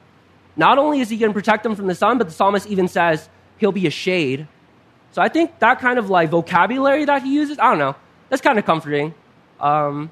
Not 0.56 0.78
only 0.78 1.02
is 1.02 1.10
he 1.10 1.18
going 1.18 1.32
to 1.32 1.34
protect 1.34 1.64
them 1.64 1.76
from 1.76 1.88
the 1.88 1.96
sun, 1.96 2.18
but 2.18 2.28
the 2.28 2.34
psalmist 2.34 2.68
even 2.68 2.88
says 2.88 3.30
he'll 3.58 3.72
be 3.72 3.88
a 3.88 3.92
shade. 3.92 4.48
So 5.12 5.22
I 5.22 5.30
think 5.30 5.60
that 5.60 5.80
kind 5.80 6.00
of 6.00 6.10
like 6.10 6.30
vocabulary 6.30 7.06
that 7.06 7.24
he 7.24 7.34
uses, 7.34 7.60
I 7.60 7.70
don't 7.70 7.80
know, 7.80 7.96
that's 8.30 8.42
kind 8.42 8.58
of 8.58 8.66
comforting. 8.66 9.14
Um, 9.60 10.10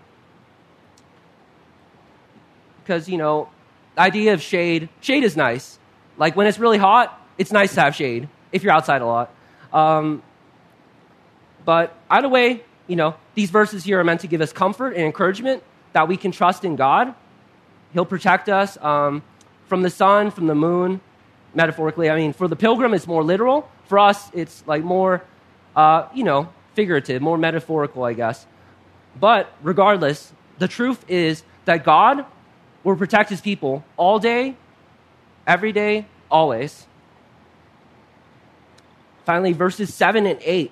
because, 2.83 3.09
you 3.09 3.17
know, 3.17 3.49
idea 3.97 4.33
of 4.33 4.41
shade, 4.41 4.89
shade 5.01 5.23
is 5.23 5.35
nice. 5.35 5.79
Like 6.17 6.35
when 6.35 6.47
it's 6.47 6.59
really 6.59 6.77
hot, 6.77 7.19
it's 7.37 7.51
nice 7.51 7.73
to 7.75 7.81
have 7.81 7.95
shade 7.95 8.29
if 8.51 8.63
you're 8.63 8.73
outside 8.73 9.01
a 9.01 9.05
lot. 9.05 9.33
Um, 9.73 10.23
but 11.65 11.97
either 12.09 12.29
way, 12.29 12.63
you 12.87 12.95
know, 12.95 13.15
these 13.33 13.49
verses 13.49 13.83
here 13.83 13.99
are 13.99 14.03
meant 14.03 14.21
to 14.21 14.27
give 14.27 14.41
us 14.41 14.53
comfort 14.53 14.91
and 14.91 15.03
encouragement 15.03 15.63
that 15.93 16.07
we 16.07 16.17
can 16.17 16.31
trust 16.31 16.63
in 16.63 16.75
God. 16.75 17.13
He'll 17.93 18.05
protect 18.05 18.49
us 18.49 18.77
um, 18.81 19.23
from 19.67 19.81
the 19.81 19.89
sun, 19.89 20.31
from 20.31 20.47
the 20.47 20.55
moon, 20.55 21.01
metaphorically. 21.53 22.09
I 22.09 22.15
mean, 22.15 22.33
for 22.33 22.47
the 22.47 22.55
pilgrim, 22.55 22.93
it's 22.93 23.07
more 23.07 23.23
literal. 23.23 23.69
For 23.85 23.99
us, 23.99 24.29
it's 24.33 24.63
like 24.67 24.83
more, 24.83 25.23
uh, 25.75 26.07
you 26.13 26.23
know, 26.23 26.49
figurative, 26.73 27.21
more 27.21 27.37
metaphorical, 27.37 28.03
I 28.03 28.13
guess. 28.13 28.45
But 29.19 29.51
regardless, 29.63 30.33
the 30.59 30.67
truth 30.67 31.03
is 31.07 31.43
that 31.65 31.83
God 31.83 32.25
will 32.85 32.95
protect 32.95 33.29
his 33.29 33.41
people 33.41 33.83
all 33.97 34.19
day, 34.19 34.55
every 35.45 35.73
day, 35.73 36.05
always. 36.31 36.85
Finally, 39.25 39.53
verses 39.53 39.93
7 39.93 40.25
and 40.25 40.39
8 40.41 40.71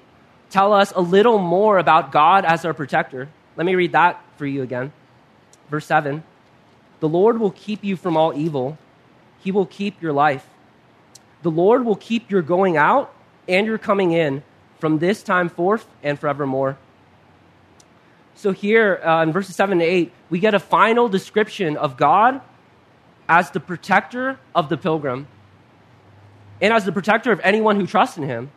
tell 0.49 0.71
us 0.71 0.93
a 0.95 1.01
little 1.01 1.39
more 1.39 1.79
about 1.79 2.11
God 2.11 2.45
as 2.45 2.63
our 2.63 2.73
protector. 2.73 3.27
Let 3.57 3.65
me 3.65 3.75
read 3.75 3.91
that 3.93 4.23
for 4.37 4.45
you 4.45 4.61
again. 4.61 4.93
Verse 5.69 5.87
7 5.87 6.23
The 6.99 7.09
Lord 7.09 7.39
will 7.39 7.51
keep 7.51 7.83
you 7.83 7.97
from 7.97 8.15
all 8.15 8.33
evil, 8.33 8.77
He 9.43 9.51
will 9.51 9.65
keep 9.65 10.01
your 10.01 10.13
life. 10.13 10.47
The 11.41 11.51
Lord 11.51 11.83
will 11.83 11.97
keep 11.97 12.31
your 12.31 12.41
going 12.41 12.77
out 12.77 13.13
and 13.49 13.65
your 13.67 13.77
coming 13.77 14.13
in 14.13 14.43
from 14.79 14.99
this 14.99 15.23
time 15.23 15.49
forth 15.49 15.85
and 16.01 16.17
forevermore. 16.17 16.77
So, 18.35 18.51
here 18.51 18.99
uh, 19.03 19.23
in 19.23 19.31
verses 19.31 19.55
7 19.55 19.79
to 19.79 19.85
8, 19.85 20.11
we 20.29 20.39
get 20.39 20.53
a 20.53 20.59
final 20.59 21.07
description 21.07 21.77
of 21.77 21.97
God 21.97 22.41
as 23.29 23.51
the 23.51 23.59
protector 23.59 24.39
of 24.55 24.69
the 24.69 24.77
pilgrim 24.77 25.27
and 26.61 26.73
as 26.73 26.85
the 26.85 26.91
protector 26.91 27.31
of 27.31 27.39
anyone 27.43 27.79
who 27.79 27.87
trusts 27.87 28.17
in 28.17 28.23
him. 28.23 28.51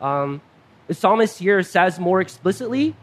Um, 0.00 0.40
the 0.86 0.94
psalmist 0.94 1.38
here 1.38 1.62
says 1.62 1.98
more 1.98 2.20
explicitly, 2.20 2.94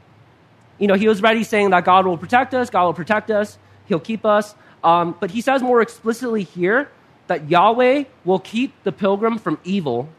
you 0.78 0.88
know, 0.88 0.96
he 0.96 1.08
was 1.08 1.22
already 1.22 1.44
saying 1.44 1.70
that 1.70 1.86
God 1.86 2.06
will 2.06 2.18
protect 2.18 2.54
us, 2.54 2.70
God 2.70 2.86
will 2.86 2.94
protect 2.94 3.32
us, 3.32 3.58
he'll 3.86 4.00
keep 4.00 4.26
us. 4.26 4.56
Um, 4.84 5.16
but 5.20 5.32
he 5.32 5.42
says 5.42 5.62
more 5.62 5.82
explicitly 5.82 6.44
here 6.44 6.90
that 7.28 7.50
Yahweh 7.50 8.04
will 8.24 8.40
keep 8.40 8.74
the 8.84 8.92
pilgrim 8.92 9.38
from 9.38 9.58
evil. 9.64 10.10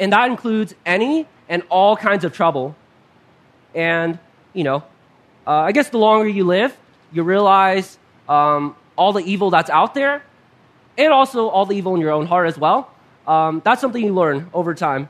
And 0.00 0.12
that 0.12 0.30
includes 0.30 0.74
any 0.84 1.28
and 1.48 1.62
all 1.68 1.96
kinds 1.96 2.24
of 2.24 2.32
trouble. 2.32 2.74
And, 3.74 4.18
you 4.52 4.64
know, 4.64 4.84
uh, 5.46 5.50
I 5.50 5.72
guess 5.72 5.88
the 5.88 5.98
longer 5.98 6.28
you 6.28 6.44
live, 6.44 6.76
you 7.12 7.22
realize 7.22 7.98
um, 8.28 8.76
all 8.96 9.12
the 9.12 9.24
evil 9.24 9.50
that's 9.50 9.70
out 9.70 9.94
there 9.94 10.22
and 10.96 11.12
also 11.12 11.48
all 11.48 11.66
the 11.66 11.76
evil 11.76 11.94
in 11.94 12.00
your 12.00 12.10
own 12.10 12.26
heart 12.26 12.46
as 12.46 12.58
well. 12.58 12.90
Um, 13.26 13.62
that's 13.64 13.80
something 13.80 14.02
you 14.02 14.14
learn 14.14 14.50
over 14.52 14.74
time. 14.74 15.08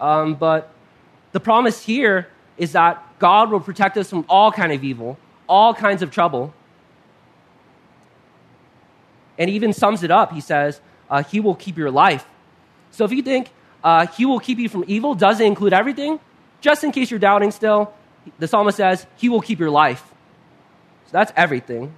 Um, 0.00 0.34
but 0.34 0.72
the 1.32 1.40
promise 1.40 1.82
here 1.82 2.28
is 2.56 2.72
that 2.72 3.02
God 3.18 3.50
will 3.50 3.60
protect 3.60 3.96
us 3.96 4.10
from 4.10 4.24
all 4.28 4.52
kind 4.52 4.72
of 4.72 4.84
evil, 4.84 5.18
all 5.48 5.74
kinds 5.74 6.02
of 6.02 6.10
trouble. 6.10 6.52
And 9.38 9.50
he 9.50 9.56
even 9.56 9.72
sums 9.72 10.02
it 10.02 10.10
up. 10.10 10.32
He 10.32 10.40
says, 10.40 10.80
uh, 11.10 11.22
He 11.22 11.40
will 11.40 11.54
keep 11.54 11.76
your 11.76 11.90
life. 11.90 12.26
So 12.90 13.04
if 13.04 13.12
you 13.12 13.22
think 13.22 13.50
uh, 13.82 14.06
He 14.06 14.26
will 14.26 14.40
keep 14.40 14.58
you 14.58 14.68
from 14.68 14.84
evil 14.86 15.14
doesn't 15.14 15.44
include 15.44 15.72
everything, 15.72 16.20
just 16.60 16.84
in 16.84 16.92
case 16.92 17.10
you're 17.10 17.20
doubting 17.20 17.50
still, 17.50 17.92
the 18.38 18.48
psalmist 18.48 18.76
says, 18.76 19.06
He 19.16 19.28
will 19.28 19.40
keep 19.40 19.58
your 19.58 19.70
life. 19.70 20.02
So 21.06 21.10
that's 21.12 21.32
everything. 21.36 21.96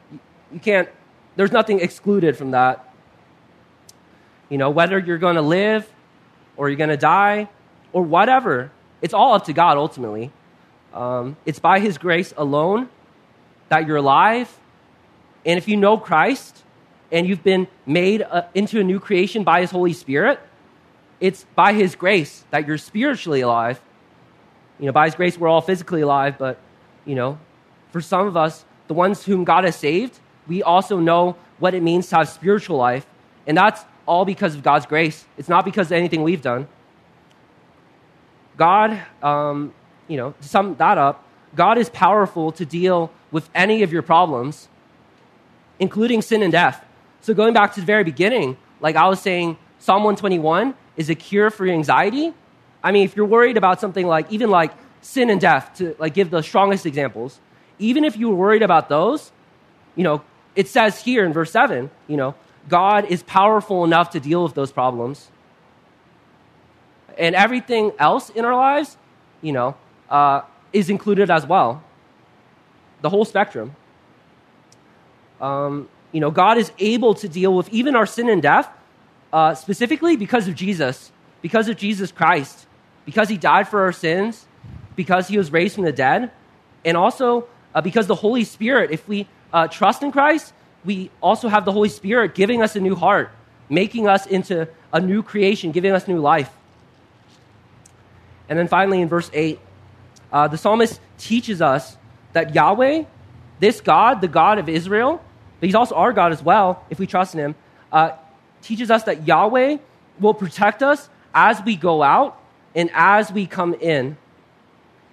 You 0.52 0.60
can't, 0.60 0.88
there's 1.36 1.52
nothing 1.52 1.80
excluded 1.80 2.36
from 2.36 2.52
that. 2.52 2.92
You 4.48 4.58
know, 4.58 4.70
whether 4.70 4.98
you're 4.98 5.18
going 5.18 5.36
to 5.36 5.42
live 5.42 5.88
or 6.56 6.68
you're 6.68 6.78
going 6.78 6.90
to 6.90 6.96
die, 6.96 7.48
or 7.96 8.02
whatever. 8.02 8.70
It's 9.00 9.14
all 9.14 9.32
up 9.32 9.46
to 9.46 9.54
God 9.54 9.78
ultimately. 9.78 10.30
Um, 10.92 11.38
it's 11.46 11.58
by 11.58 11.80
His 11.80 11.96
grace 11.96 12.34
alone 12.36 12.90
that 13.70 13.86
you're 13.86 13.96
alive. 13.96 14.54
And 15.46 15.56
if 15.56 15.66
you 15.66 15.78
know 15.78 15.96
Christ 15.96 16.62
and 17.10 17.26
you've 17.26 17.42
been 17.42 17.68
made 17.86 18.20
uh, 18.20 18.42
into 18.54 18.80
a 18.80 18.84
new 18.84 19.00
creation 19.00 19.44
by 19.44 19.62
His 19.62 19.70
Holy 19.70 19.94
Spirit, 19.94 20.40
it's 21.20 21.46
by 21.54 21.72
His 21.72 21.94
grace 21.94 22.44
that 22.50 22.66
you're 22.66 22.76
spiritually 22.76 23.40
alive. 23.40 23.80
You 24.78 24.86
know, 24.86 24.92
by 24.92 25.06
His 25.06 25.14
grace, 25.14 25.38
we're 25.38 25.48
all 25.48 25.60
physically 25.60 26.02
alive, 26.02 26.36
but, 26.38 26.58
you 27.04 27.14
know, 27.14 27.38
for 27.90 28.00
some 28.00 28.26
of 28.26 28.36
us, 28.36 28.64
the 28.88 28.94
ones 28.94 29.24
whom 29.24 29.44
God 29.44 29.64
has 29.64 29.76
saved, 29.76 30.18
we 30.46 30.62
also 30.62 30.98
know 30.98 31.36
what 31.58 31.74
it 31.74 31.82
means 31.82 32.08
to 32.08 32.16
have 32.16 32.28
spiritual 32.28 32.76
life. 32.76 33.06
And 33.46 33.56
that's 33.56 33.84
all 34.06 34.24
because 34.24 34.54
of 34.54 34.62
God's 34.62 34.86
grace. 34.86 35.24
It's 35.36 35.48
not 35.48 35.64
because 35.64 35.88
of 35.88 35.92
anything 35.92 36.22
we've 36.22 36.42
done. 36.42 36.68
God, 38.56 39.00
um, 39.22 39.74
you 40.08 40.16
know, 40.16 40.34
to 40.40 40.48
sum 40.48 40.74
that 40.76 40.98
up, 40.98 41.24
God 41.54 41.78
is 41.78 41.90
powerful 41.90 42.52
to 42.52 42.64
deal 42.64 43.10
with 43.30 43.48
any 43.54 43.82
of 43.82 43.92
your 43.92 44.02
problems, 44.02 44.68
including 45.78 46.22
sin 46.22 46.42
and 46.42 46.52
death. 46.52 46.84
So 47.20 47.34
going 47.34 47.54
back 47.54 47.74
to 47.74 47.80
the 47.80 47.86
very 47.86 48.04
beginning, 48.04 48.56
like 48.80 48.96
I 48.96 49.08
was 49.08 49.20
saying, 49.20 49.58
Psalm 49.78 50.04
121 50.04 50.74
is 50.96 51.10
a 51.10 51.14
cure 51.14 51.50
for 51.50 51.66
your 51.66 51.74
anxiety. 51.74 52.32
I 52.86 52.92
mean, 52.92 53.02
if 53.02 53.16
you're 53.16 53.26
worried 53.26 53.56
about 53.56 53.80
something 53.80 54.06
like 54.06 54.30
even 54.30 54.48
like 54.48 54.70
sin 55.00 55.28
and 55.28 55.40
death, 55.40 55.76
to 55.78 55.96
like 55.98 56.14
give 56.14 56.30
the 56.30 56.40
strongest 56.40 56.86
examples, 56.86 57.40
even 57.80 58.04
if 58.04 58.16
you 58.16 58.28
were 58.28 58.36
worried 58.36 58.62
about 58.62 58.88
those, 58.88 59.32
you 59.96 60.04
know, 60.04 60.22
it 60.54 60.68
says 60.68 61.02
here 61.02 61.24
in 61.24 61.32
verse 61.32 61.50
7, 61.50 61.90
you 62.06 62.16
know, 62.16 62.36
God 62.68 63.06
is 63.06 63.24
powerful 63.24 63.82
enough 63.82 64.10
to 64.10 64.20
deal 64.20 64.44
with 64.44 64.54
those 64.54 64.70
problems 64.70 65.28
and 67.18 67.34
everything 67.34 67.90
else 67.98 68.30
in 68.30 68.44
our 68.44 68.54
lives, 68.54 68.96
you 69.42 69.50
know, 69.50 69.74
uh, 70.08 70.42
is 70.72 70.88
included 70.88 71.28
as 71.28 71.44
well. 71.44 71.82
The 73.00 73.10
whole 73.10 73.24
spectrum. 73.24 73.74
Um, 75.40 75.88
you 76.12 76.20
know, 76.20 76.30
God 76.30 76.56
is 76.56 76.70
able 76.78 77.14
to 77.14 77.28
deal 77.28 77.52
with 77.52 77.68
even 77.70 77.96
our 77.96 78.06
sin 78.06 78.28
and 78.28 78.40
death, 78.40 78.68
uh, 79.32 79.56
specifically 79.56 80.14
because 80.16 80.46
of 80.46 80.54
Jesus, 80.54 81.10
because 81.42 81.68
of 81.68 81.76
Jesus 81.76 82.12
Christ, 82.12 82.65
because 83.06 83.30
He 83.30 83.38
died 83.38 83.68
for 83.68 83.80
our 83.80 83.92
sins, 83.92 84.44
because 84.94 85.28
He 85.28 85.38
was 85.38 85.50
raised 85.50 85.76
from 85.76 85.84
the 85.84 85.92
dead, 85.92 86.30
and 86.84 86.96
also 86.98 87.48
uh, 87.74 87.80
because 87.80 88.06
the 88.06 88.14
Holy 88.14 88.44
Spirit, 88.44 88.90
if 88.90 89.08
we 89.08 89.26
uh, 89.52 89.68
trust 89.68 90.02
in 90.02 90.12
Christ, 90.12 90.52
we 90.84 91.10
also 91.22 91.48
have 91.48 91.64
the 91.64 91.72
Holy 91.72 91.88
Spirit 91.88 92.34
giving 92.34 92.62
us 92.62 92.76
a 92.76 92.80
new 92.80 92.94
heart, 92.94 93.30
making 93.70 94.06
us 94.06 94.26
into 94.26 94.68
a 94.92 95.00
new 95.00 95.22
creation, 95.22 95.72
giving 95.72 95.92
us 95.92 96.06
new 96.06 96.18
life. 96.18 96.50
And 98.48 98.58
then 98.58 98.68
finally, 98.68 99.00
in 99.00 99.08
verse 99.08 99.30
8, 99.32 99.58
uh, 100.32 100.48
the 100.48 100.58
psalmist 100.58 101.00
teaches 101.18 101.60
us 101.60 101.96
that 102.32 102.54
Yahweh, 102.54 103.04
this 103.58 103.80
God, 103.80 104.20
the 104.20 104.28
God 104.28 104.58
of 104.58 104.68
Israel, 104.68 105.22
but 105.58 105.66
he's 105.66 105.74
also 105.74 105.94
our 105.94 106.12
God 106.12 106.32
as 106.32 106.42
well, 106.42 106.84
if 106.90 106.98
we 106.98 107.06
trust 107.06 107.34
in 107.34 107.40
him, 107.40 107.54
uh, 107.90 108.10
teaches 108.62 108.90
us 108.90 109.04
that 109.04 109.26
Yahweh 109.26 109.78
will 110.20 110.34
protect 110.34 110.82
us 110.82 111.08
as 111.34 111.62
we 111.62 111.76
go 111.76 112.02
out 112.02 112.40
and 112.76 112.90
as 112.92 113.32
we 113.32 113.46
come 113.46 113.74
in. 113.74 114.16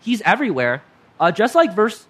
He's 0.01 0.21
everywhere. 0.21 0.83
Uh, 1.19 1.31
just 1.31 1.55
like 1.55 1.73
verse, 1.73 2.05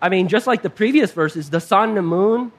I 0.00 0.08
mean, 0.08 0.28
just 0.28 0.46
like 0.46 0.62
the 0.62 0.70
previous 0.70 1.10
verses, 1.12 1.50
the 1.50 1.60
sun, 1.60 1.96
the 1.96 2.02
moon, 2.02 2.52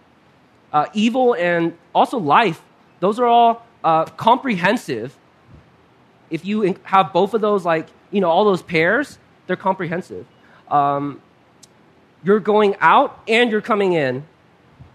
uh, 0.74 0.88
evil, 0.94 1.34
and 1.34 1.78
also 1.94 2.18
life, 2.18 2.62
those 3.00 3.18
are 3.18 3.26
all 3.26 3.66
uh, 3.84 4.06
comprehensive. 4.06 5.18
If 6.30 6.44
you 6.44 6.76
have 6.84 7.14
both 7.14 7.34
of 7.34 7.40
those, 7.40 7.64
like, 7.64 7.88
you 8.12 8.20
know, 8.20 8.30
all 8.30 8.44
those 8.44 8.62
pairs, 8.62 9.18
they're 9.48 9.56
comprehensive. 9.56 10.26
Um, 10.70 11.22
you're 12.24 12.40
going 12.40 12.76
out 12.82 13.18
and 13.28 13.52
you're 13.52 13.62
coming 13.62 13.94
in. 13.94 14.26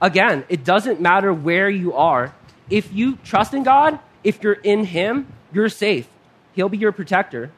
Again, 0.02 0.44
it 0.48 0.64
doesn't 0.64 1.00
matter 1.00 1.32
where 1.32 1.70
you 1.70 1.94
are. 1.94 2.34
If 2.68 2.92
you 2.92 3.16
trust 3.24 3.54
in 3.54 3.62
God, 3.62 3.98
if 4.22 4.42
you're 4.42 4.52
in 4.52 4.84
Him, 4.84 5.32
you're 5.52 5.68
safe. 5.68 6.08
He'll 6.52 6.68
be 6.68 6.78
your 6.78 6.92
protector. 6.92 7.50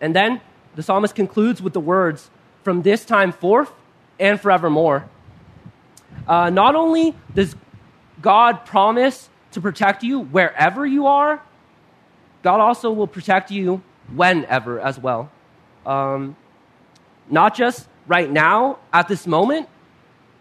And 0.00 0.14
then 0.14 0.40
the 0.74 0.82
psalmist 0.82 1.14
concludes 1.14 1.62
with 1.62 1.72
the 1.72 1.80
words, 1.80 2.30
from 2.62 2.82
this 2.82 3.04
time 3.04 3.32
forth 3.32 3.72
and 4.18 4.40
forevermore. 4.40 5.08
Uh, 6.26 6.50
not 6.50 6.74
only 6.74 7.14
does 7.34 7.54
God 8.20 8.64
promise 8.64 9.28
to 9.52 9.60
protect 9.60 10.02
you 10.02 10.20
wherever 10.20 10.86
you 10.86 11.06
are, 11.06 11.42
God 12.42 12.60
also 12.60 12.90
will 12.90 13.06
protect 13.06 13.50
you 13.50 13.82
whenever 14.14 14.80
as 14.80 14.98
well. 14.98 15.30
Um, 15.86 16.36
not 17.30 17.54
just 17.54 17.88
right 18.06 18.30
now 18.30 18.78
at 18.92 19.08
this 19.08 19.26
moment, 19.26 19.68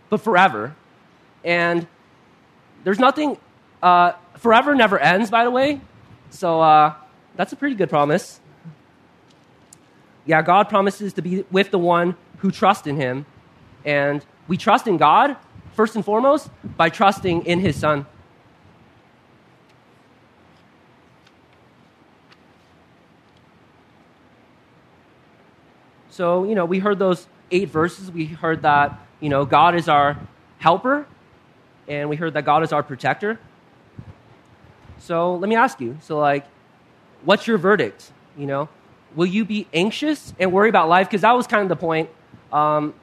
but 0.09 0.21
forever. 0.21 0.75
And 1.43 1.87
there's 2.83 2.99
nothing, 2.99 3.37
uh, 3.81 4.13
forever 4.37 4.75
never 4.75 4.99
ends, 4.99 5.29
by 5.29 5.43
the 5.43 5.51
way. 5.51 5.81
So 6.33 6.61
uh, 6.61 6.95
that's 7.35 7.53
a 7.53 7.55
pretty 7.55 7.75
good 7.75 7.89
promise. 7.89 8.39
Yeah, 10.25 10.41
God 10.41 10.67
promises 10.67 11.13
to 11.13 11.21
be 11.21 11.45
with 11.51 11.69
the 11.69 11.77
one 11.77 12.15
who 12.39 12.49
trusts 12.49 12.87
in 12.87 12.95
him. 12.97 13.27
And 13.85 14.25
we 14.47 14.57
trust 14.57 14.87
in 14.87 14.97
God, 14.97 15.37
first 15.75 15.95
and 15.95 16.03
foremost, 16.03 16.49
by 16.75 16.89
trusting 16.89 17.45
in 17.45 17.59
his 17.59 17.75
Son. 17.75 18.07
So, 26.09 26.45
you 26.45 26.55
know, 26.55 26.65
we 26.65 26.79
heard 26.79 26.97
those 26.97 27.27
eight 27.51 27.69
verses. 27.69 28.11
We 28.11 28.25
heard 28.25 28.63
that, 28.63 28.99
you 29.19 29.29
know, 29.29 29.45
God 29.45 29.75
is 29.75 29.87
our 29.87 30.17
helper, 30.57 31.05
and 31.87 32.09
we 32.09 32.15
heard 32.15 32.33
that 32.33 32.43
God 32.43 32.63
is 32.63 32.71
our 32.73 32.83
protector. 32.83 33.39
So 35.03 35.35
let 35.35 35.49
me 35.49 35.55
ask 35.55 35.81
you 35.81 35.97
so, 36.01 36.17
like, 36.17 36.45
what's 37.25 37.45
your 37.45 37.57
verdict? 37.57 38.09
You 38.37 38.45
know, 38.45 38.69
will 39.15 39.25
you 39.25 39.43
be 39.43 39.67
anxious 39.73 40.33
and 40.39 40.53
worry 40.53 40.69
about 40.69 40.87
life? 40.87 41.09
Because 41.09 41.21
that 41.21 41.33
was 41.33 41.45
kind 41.45 41.61
of 41.61 41.67
the 41.67 41.75
point. 41.75 42.09
Um, 42.53 42.93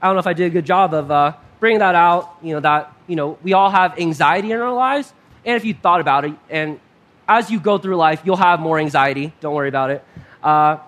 I 0.00 0.06
don't 0.06 0.16
know 0.16 0.20
if 0.20 0.26
I 0.26 0.32
did 0.32 0.46
a 0.46 0.50
good 0.50 0.64
job 0.64 0.94
of 0.94 1.10
uh, 1.10 1.34
bringing 1.60 1.80
that 1.80 1.94
out, 1.94 2.34
you 2.42 2.54
know, 2.54 2.60
that, 2.60 2.94
you 3.06 3.14
know, 3.14 3.36
we 3.42 3.52
all 3.52 3.68
have 3.68 3.98
anxiety 3.98 4.52
in 4.52 4.58
our 4.58 4.72
lives. 4.72 5.12
And 5.44 5.54
if 5.54 5.66
you 5.66 5.74
thought 5.74 6.00
about 6.00 6.24
it, 6.24 6.32
and 6.48 6.80
as 7.28 7.50
you 7.50 7.60
go 7.60 7.76
through 7.76 7.96
life, 7.96 8.22
you'll 8.24 8.36
have 8.36 8.58
more 8.58 8.78
anxiety. 8.78 9.34
Don't 9.40 9.54
worry 9.54 9.68
about 9.68 9.90
it. 9.90 10.02
Uh, 10.42 10.78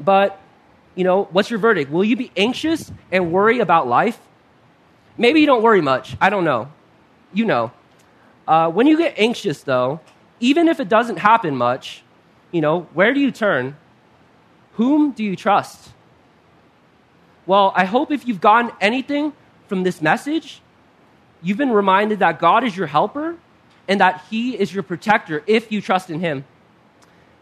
but 0.00 0.40
you 0.94 1.04
know, 1.04 1.24
what's 1.24 1.50
your 1.50 1.58
verdict? 1.58 1.90
Will 1.90 2.04
you 2.04 2.16
be 2.16 2.32
anxious 2.38 2.90
and 3.12 3.30
worry 3.30 3.58
about 3.58 3.86
life? 3.86 4.18
Maybe 5.18 5.40
you 5.40 5.46
don't 5.46 5.62
worry 5.62 5.82
much. 5.82 6.16
I 6.22 6.30
don't 6.30 6.44
know. 6.44 6.72
You 7.34 7.44
know. 7.44 7.72
Uh, 8.46 8.70
when 8.70 8.86
you 8.86 8.96
get 8.98 9.14
anxious, 9.18 9.62
though, 9.62 10.00
even 10.40 10.68
if 10.68 10.80
it 10.80 10.88
doesn't 10.88 11.18
happen 11.18 11.56
much, 11.56 12.02
you 12.52 12.60
know, 12.60 12.82
where 12.94 13.14
do 13.14 13.20
you 13.20 13.30
turn? 13.30 13.76
Whom 14.74 15.12
do 15.12 15.24
you 15.24 15.36
trust? 15.36 15.90
Well, 17.46 17.72
I 17.74 17.84
hope 17.84 18.10
if 18.10 18.26
you've 18.26 18.40
gotten 18.40 18.70
anything 18.80 19.32
from 19.68 19.82
this 19.82 20.00
message, 20.02 20.60
you've 21.42 21.58
been 21.58 21.70
reminded 21.70 22.18
that 22.20 22.38
God 22.38 22.64
is 22.64 22.76
your 22.76 22.86
helper 22.86 23.36
and 23.88 24.00
that 24.00 24.24
He 24.30 24.58
is 24.58 24.72
your 24.72 24.82
protector 24.82 25.42
if 25.46 25.70
you 25.70 25.80
trust 25.80 26.10
in 26.10 26.20
Him. 26.20 26.44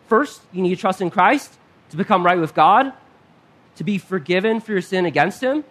First, 0.09 0.43
you 0.53 0.63
need 0.63 0.75
to 0.75 0.81
trust 0.81 1.01
in 1.01 1.11
Christ 1.11 1.57
to 1.91 1.97
become 1.97 2.25
right 2.25 2.39
with 2.39 2.55
God 2.55 2.93
to 3.77 3.85
be 3.85 3.99
forgiven 3.99 4.61
for 4.61 4.73
your 4.73 4.81
sin 4.81 5.07
against 5.07 5.43
him. 5.43 5.65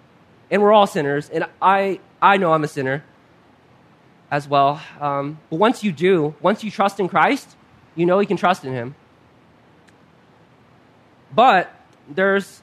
And 0.50 0.62
we're 0.62 0.74
all 0.74 0.88
sinners, 0.88 1.30
and 1.30 1.46
I, 1.62 2.00
I 2.22 2.38
know 2.38 2.54
I'm 2.54 2.64
a 2.64 2.68
sinner 2.68 3.04
as 4.32 4.48
well. 4.48 4.82
Um, 5.00 5.38
but 5.50 5.58
once 5.58 5.84
you 5.84 5.92
do, 5.92 6.34
once 6.42 6.64
you 6.64 6.72
trust 6.72 7.00
in 7.00 7.10
Christ, 7.10 7.56
you 7.96 8.06
know 8.06 8.20
you 8.20 8.28
can 8.28 8.38
trust 8.38 8.64
in 8.64 8.72
him. 8.72 8.96
But 11.36 11.70
there's 12.10 12.62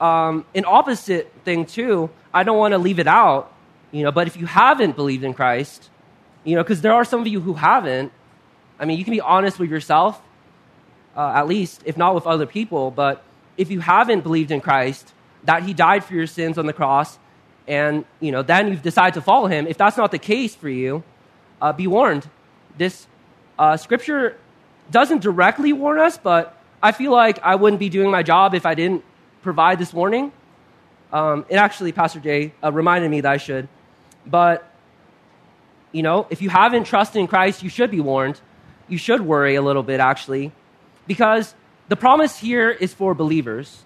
um, 0.00 0.44
an 0.54 0.64
opposite 0.66 1.32
thing 1.44 1.66
too. 1.66 2.10
I 2.32 2.42
don't 2.42 2.58
want 2.58 2.72
to 2.72 2.78
leave 2.78 2.98
it 2.98 3.06
out, 3.06 3.52
you 3.92 4.02
know. 4.02 4.12
But 4.12 4.26
if 4.26 4.36
you 4.36 4.46
haven't 4.46 4.96
believed 4.96 5.24
in 5.24 5.34
Christ, 5.34 5.88
you 6.42 6.56
know, 6.56 6.62
because 6.62 6.80
there 6.80 6.92
are 6.92 7.04
some 7.04 7.20
of 7.20 7.26
you 7.26 7.40
who 7.40 7.54
haven't. 7.54 8.12
I 8.78 8.84
mean, 8.86 8.98
you 8.98 9.04
can 9.04 9.12
be 9.12 9.20
honest 9.20 9.60
with 9.60 9.70
yourself, 9.70 10.20
uh, 11.16 11.32
at 11.36 11.46
least, 11.46 11.82
if 11.84 11.96
not 11.96 12.14
with 12.14 12.26
other 12.26 12.46
people. 12.46 12.90
But 12.90 13.22
if 13.56 13.70
you 13.70 13.78
haven't 13.78 14.22
believed 14.22 14.50
in 14.50 14.60
Christ, 14.60 15.12
that 15.44 15.62
he 15.62 15.72
died 15.74 16.04
for 16.04 16.14
your 16.14 16.26
sins 16.26 16.58
on 16.58 16.66
the 16.66 16.72
cross, 16.72 17.18
and 17.66 18.04
you 18.20 18.32
know, 18.32 18.42
then 18.42 18.68
you've 18.68 18.82
decided 18.82 19.14
to 19.14 19.20
follow 19.20 19.46
him, 19.46 19.66
if 19.66 19.76
that's 19.78 19.96
not 19.96 20.10
the 20.10 20.18
case 20.18 20.54
for 20.54 20.68
you, 20.68 21.02
uh, 21.60 21.72
be 21.72 21.86
warned. 21.86 22.28
This 22.76 23.06
uh, 23.58 23.76
scripture 23.76 24.36
doesn't 24.90 25.22
directly 25.22 25.72
warn 25.72 25.98
us, 25.98 26.18
but 26.18 26.58
I 26.82 26.92
feel 26.92 27.12
like 27.12 27.38
I 27.42 27.54
wouldn't 27.54 27.80
be 27.80 27.88
doing 27.88 28.10
my 28.10 28.22
job 28.22 28.54
if 28.54 28.66
I 28.66 28.74
didn't 28.74 29.04
provide 29.42 29.78
this 29.78 29.92
warning. 29.92 30.32
Um, 31.12 31.46
and 31.48 31.58
actually, 31.58 31.92
Pastor 31.92 32.20
Jay 32.20 32.52
uh, 32.62 32.72
reminded 32.72 33.10
me 33.10 33.20
that 33.20 33.32
I 33.32 33.36
should. 33.36 33.68
But, 34.26 34.68
you 35.92 36.02
know, 36.02 36.26
if 36.28 36.42
you 36.42 36.50
haven't 36.50 36.84
trusted 36.84 37.20
in 37.20 37.26
Christ, 37.26 37.62
you 37.62 37.68
should 37.68 37.90
be 37.90 38.00
warned. 38.00 38.40
You 38.88 38.98
should 38.98 39.20
worry 39.20 39.54
a 39.54 39.62
little 39.62 39.82
bit, 39.82 40.00
actually, 40.00 40.52
because 41.06 41.54
the 41.88 41.96
promise 41.96 42.38
here 42.38 42.70
is 42.70 42.92
for 42.92 43.14
believers. 43.14 43.83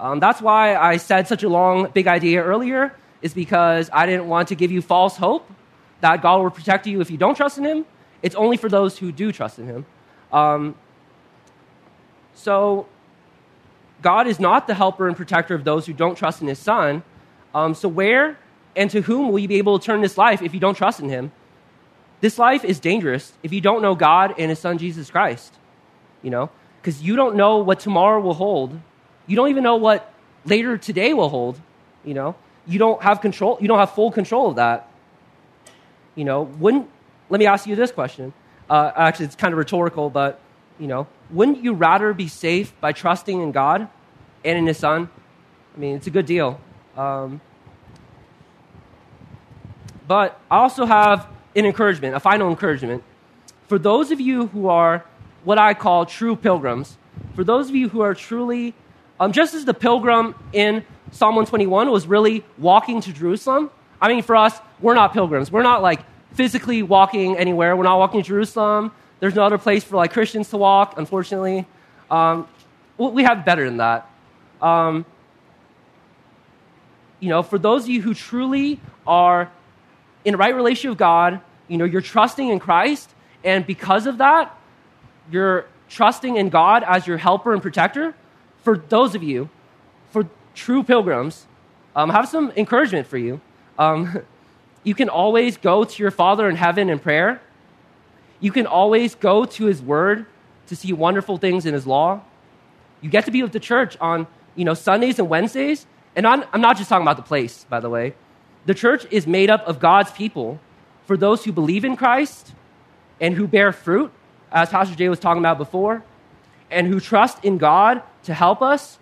Um, 0.00 0.18
that's 0.18 0.40
why 0.40 0.76
I 0.76 0.96
said 0.96 1.28
such 1.28 1.42
a 1.42 1.48
long, 1.48 1.90
big 1.92 2.06
idea 2.06 2.42
earlier, 2.42 2.96
is 3.20 3.34
because 3.34 3.90
I 3.92 4.06
didn't 4.06 4.28
want 4.28 4.48
to 4.48 4.54
give 4.54 4.72
you 4.72 4.80
false 4.80 5.18
hope 5.18 5.46
that 6.00 6.22
God 6.22 6.38
will 6.40 6.50
protect 6.50 6.86
you 6.86 7.02
if 7.02 7.10
you 7.10 7.18
don't 7.18 7.34
trust 7.34 7.58
in 7.58 7.64
Him. 7.64 7.84
It's 8.22 8.34
only 8.34 8.56
for 8.56 8.70
those 8.70 8.96
who 8.96 9.12
do 9.12 9.30
trust 9.30 9.58
in 9.58 9.66
Him. 9.66 9.84
Um, 10.32 10.74
so, 12.34 12.86
God 14.00 14.26
is 14.26 14.40
not 14.40 14.66
the 14.66 14.72
helper 14.72 15.06
and 15.06 15.14
protector 15.14 15.54
of 15.54 15.64
those 15.64 15.84
who 15.84 15.92
don't 15.92 16.16
trust 16.16 16.40
in 16.40 16.48
His 16.48 16.58
Son. 16.58 17.02
Um, 17.54 17.74
so, 17.74 17.86
where 17.86 18.38
and 18.74 18.90
to 18.92 19.02
whom 19.02 19.30
will 19.30 19.38
you 19.38 19.48
be 19.48 19.56
able 19.56 19.78
to 19.78 19.84
turn 19.84 20.00
this 20.00 20.16
life 20.16 20.40
if 20.40 20.54
you 20.54 20.60
don't 20.60 20.76
trust 20.76 21.00
in 21.00 21.10
Him? 21.10 21.30
This 22.22 22.38
life 22.38 22.64
is 22.64 22.80
dangerous 22.80 23.34
if 23.42 23.52
you 23.52 23.60
don't 23.60 23.82
know 23.82 23.94
God 23.94 24.34
and 24.38 24.48
His 24.48 24.60
Son, 24.60 24.78
Jesus 24.78 25.10
Christ. 25.10 25.52
You 26.22 26.30
know, 26.30 26.48
because 26.80 27.02
you 27.02 27.16
don't 27.16 27.36
know 27.36 27.58
what 27.58 27.80
tomorrow 27.80 28.18
will 28.20 28.34
hold. 28.34 28.80
You 29.30 29.36
don't 29.36 29.48
even 29.50 29.62
know 29.62 29.76
what 29.76 30.12
later 30.44 30.76
today 30.76 31.14
will 31.14 31.28
hold. 31.28 31.60
You 32.04 32.14
know, 32.14 32.34
you 32.66 32.80
don't 32.80 33.00
have 33.00 33.20
control. 33.20 33.58
You 33.60 33.68
don't 33.68 33.78
have 33.78 33.92
full 33.92 34.10
control 34.10 34.48
of 34.48 34.56
that. 34.56 34.90
You 36.16 36.24
know, 36.24 36.42
wouldn't 36.42 36.90
let 37.28 37.38
me 37.38 37.46
ask 37.46 37.64
you 37.64 37.76
this 37.76 37.92
question. 37.92 38.32
Uh, 38.68 38.90
actually, 38.96 39.26
it's 39.26 39.36
kind 39.36 39.54
of 39.54 39.58
rhetorical, 39.58 40.10
but 40.10 40.40
you 40.80 40.88
know, 40.88 41.06
wouldn't 41.30 41.62
you 41.62 41.74
rather 41.74 42.12
be 42.12 42.26
safe 42.26 42.72
by 42.80 42.90
trusting 42.90 43.40
in 43.40 43.52
God 43.52 43.88
and 44.44 44.58
in 44.58 44.66
His 44.66 44.78
Son? 44.78 45.08
I 45.76 45.78
mean, 45.78 45.94
it's 45.94 46.08
a 46.08 46.10
good 46.10 46.26
deal. 46.26 46.60
Um, 46.96 47.40
but 50.08 50.40
I 50.50 50.56
also 50.56 50.86
have 50.86 51.28
an 51.54 51.66
encouragement, 51.66 52.16
a 52.16 52.20
final 52.20 52.50
encouragement 52.50 53.04
for 53.68 53.78
those 53.78 54.10
of 54.10 54.20
you 54.20 54.48
who 54.48 54.66
are 54.66 55.04
what 55.44 55.56
I 55.56 55.74
call 55.74 56.04
true 56.04 56.34
pilgrims. 56.34 56.98
For 57.36 57.44
those 57.44 57.68
of 57.68 57.76
you 57.76 57.90
who 57.90 58.00
are 58.00 58.14
truly, 58.14 58.74
um, 59.20 59.32
just 59.32 59.54
as 59.54 59.66
the 59.66 59.74
pilgrim 59.74 60.34
in 60.52 60.84
Psalm 61.12 61.36
121 61.36 61.90
was 61.90 62.06
really 62.06 62.42
walking 62.56 63.02
to 63.02 63.12
Jerusalem, 63.12 63.70
I 64.00 64.08
mean, 64.08 64.22
for 64.22 64.34
us, 64.34 64.58
we're 64.80 64.94
not 64.94 65.12
pilgrims. 65.12 65.52
We're 65.52 65.62
not 65.62 65.82
like 65.82 66.00
physically 66.32 66.82
walking 66.82 67.36
anywhere. 67.36 67.76
We're 67.76 67.84
not 67.84 67.98
walking 67.98 68.22
to 68.22 68.26
Jerusalem. 68.26 68.92
There's 69.20 69.34
no 69.34 69.42
other 69.42 69.58
place 69.58 69.84
for 69.84 69.96
like 69.96 70.12
Christians 70.12 70.48
to 70.50 70.56
walk, 70.56 70.94
unfortunately. 70.96 71.66
Um, 72.10 72.48
we 72.96 73.22
have 73.24 73.44
better 73.44 73.66
than 73.66 73.76
that. 73.76 74.08
Um, 74.62 75.04
you 77.20 77.28
know, 77.28 77.42
for 77.42 77.58
those 77.58 77.84
of 77.84 77.90
you 77.90 78.00
who 78.00 78.14
truly 78.14 78.80
are 79.06 79.50
in 80.24 80.36
right 80.36 80.54
relationship 80.54 80.90
with 80.90 80.98
God, 80.98 81.40
you 81.68 81.76
know, 81.76 81.84
you're 81.84 82.00
trusting 82.00 82.48
in 82.48 82.58
Christ, 82.58 83.10
and 83.44 83.66
because 83.66 84.06
of 84.06 84.18
that, 84.18 84.58
you're 85.30 85.66
trusting 85.90 86.36
in 86.36 86.48
God 86.48 86.82
as 86.86 87.06
your 87.06 87.18
helper 87.18 87.52
and 87.52 87.60
protector, 87.60 88.14
for 88.62 88.76
those 88.76 89.14
of 89.14 89.22
you, 89.22 89.48
for 90.10 90.28
true 90.54 90.82
pilgrims, 90.82 91.46
um, 91.96 92.10
have 92.10 92.28
some 92.28 92.52
encouragement 92.56 93.06
for 93.06 93.18
you. 93.18 93.40
Um, 93.78 94.22
you 94.84 94.94
can 94.94 95.08
always 95.08 95.56
go 95.56 95.84
to 95.84 96.02
your 96.02 96.10
Father 96.10 96.48
in 96.48 96.56
heaven 96.56 96.88
in 96.90 96.98
prayer. 96.98 97.40
You 98.40 98.52
can 98.52 98.66
always 98.66 99.14
go 99.14 99.44
to 99.44 99.64
His 99.66 99.82
Word 99.82 100.26
to 100.68 100.76
see 100.76 100.92
wonderful 100.92 101.36
things 101.36 101.66
in 101.66 101.74
His 101.74 101.86
law. 101.86 102.22
You 103.00 103.10
get 103.10 103.24
to 103.26 103.30
be 103.30 103.42
with 103.42 103.52
the 103.52 103.60
church 103.60 103.96
on 104.00 104.26
you 104.54 104.64
know 104.64 104.74
Sundays 104.74 105.18
and 105.18 105.28
Wednesdays. 105.28 105.86
And 106.16 106.26
I'm, 106.26 106.44
I'm 106.52 106.60
not 106.60 106.76
just 106.76 106.88
talking 106.88 107.06
about 107.06 107.16
the 107.16 107.22
place, 107.22 107.64
by 107.68 107.80
the 107.80 107.88
way. 107.88 108.14
The 108.66 108.74
church 108.74 109.06
is 109.10 109.26
made 109.26 109.48
up 109.48 109.66
of 109.66 109.78
God's 109.78 110.10
people 110.10 110.60
for 111.06 111.16
those 111.16 111.44
who 111.44 111.52
believe 111.52 111.84
in 111.84 111.96
Christ 111.96 112.52
and 113.20 113.34
who 113.34 113.46
bear 113.46 113.72
fruit, 113.72 114.10
as 114.50 114.70
Pastor 114.70 114.94
Jay 114.94 115.08
was 115.08 115.20
talking 115.20 115.40
about 115.40 115.58
before, 115.58 116.02
and 116.70 116.86
who 116.86 117.00
trust 117.00 117.44
in 117.44 117.58
God 117.58 118.02
to 118.24 118.34
help 118.34 118.62
us 118.62 118.98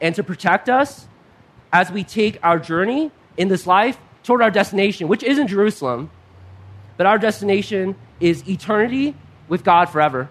and 0.00 0.14
to 0.14 0.22
protect 0.22 0.68
us 0.68 1.06
as 1.72 1.90
we 1.90 2.04
take 2.04 2.38
our 2.42 2.58
journey 2.58 3.10
in 3.36 3.48
this 3.48 3.66
life 3.66 3.98
toward 4.22 4.42
our 4.42 4.50
destination, 4.50 5.08
which 5.08 5.22
isn't 5.22 5.48
Jerusalem, 5.48 6.10
but 6.96 7.06
our 7.06 7.18
destination 7.18 7.96
is 8.20 8.46
eternity 8.48 9.14
with 9.48 9.64
God 9.64 9.86
forever. 9.86 10.28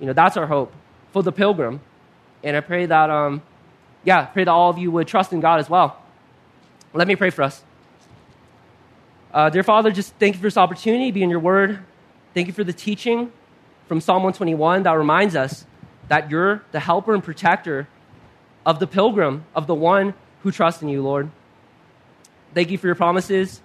You 0.00 0.06
know, 0.06 0.12
that's 0.12 0.36
our 0.36 0.46
hope 0.46 0.72
for 1.12 1.22
the 1.22 1.32
pilgrim. 1.32 1.80
And 2.42 2.56
I 2.56 2.60
pray 2.60 2.86
that, 2.86 3.10
um, 3.10 3.42
yeah, 4.04 4.24
pray 4.26 4.44
that 4.44 4.50
all 4.50 4.70
of 4.70 4.78
you 4.78 4.90
would 4.90 5.06
trust 5.06 5.32
in 5.32 5.40
God 5.40 5.60
as 5.60 5.68
well. 5.68 6.00
Let 6.94 7.06
me 7.06 7.16
pray 7.16 7.30
for 7.30 7.42
us. 7.42 7.62
Uh, 9.32 9.50
dear 9.50 9.62
Father, 9.62 9.92
just 9.92 10.14
thank 10.14 10.34
you 10.34 10.40
for 10.40 10.46
this 10.46 10.56
opportunity, 10.56 11.10
be 11.12 11.22
in 11.22 11.30
your 11.30 11.38
word. 11.38 11.78
Thank 12.34 12.48
you 12.48 12.52
for 12.52 12.64
the 12.64 12.72
teaching 12.72 13.30
from 13.86 14.00
Psalm 14.00 14.22
121 14.22 14.84
that 14.84 14.92
reminds 14.92 15.36
us 15.36 15.66
that 16.10 16.28
you're 16.28 16.60
the 16.72 16.80
helper 16.80 17.14
and 17.14 17.22
protector 17.22 17.86
of 18.66 18.80
the 18.80 18.86
pilgrim, 18.86 19.44
of 19.54 19.68
the 19.68 19.74
one 19.74 20.12
who 20.42 20.50
trusts 20.50 20.82
in 20.82 20.88
you, 20.88 21.02
Lord. 21.02 21.30
Thank 22.52 22.70
you 22.70 22.78
for 22.78 22.88
your 22.88 22.96
promises. 22.96 23.62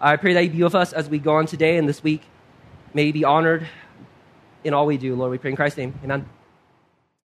I 0.00 0.16
pray 0.16 0.32
that 0.34 0.44
you 0.44 0.50
be 0.50 0.62
with 0.62 0.76
us 0.76 0.92
as 0.92 1.08
we 1.08 1.18
go 1.18 1.34
on 1.34 1.46
today 1.46 1.76
and 1.76 1.88
this 1.88 2.00
week. 2.02 2.22
May 2.94 3.06
you 3.06 3.12
be 3.12 3.24
honored 3.24 3.66
in 4.62 4.74
all 4.74 4.86
we 4.86 4.96
do, 4.96 5.16
Lord. 5.16 5.32
We 5.32 5.38
pray 5.38 5.50
in 5.50 5.56
Christ's 5.56 5.78
name. 5.78 5.98
Amen. 6.04 6.28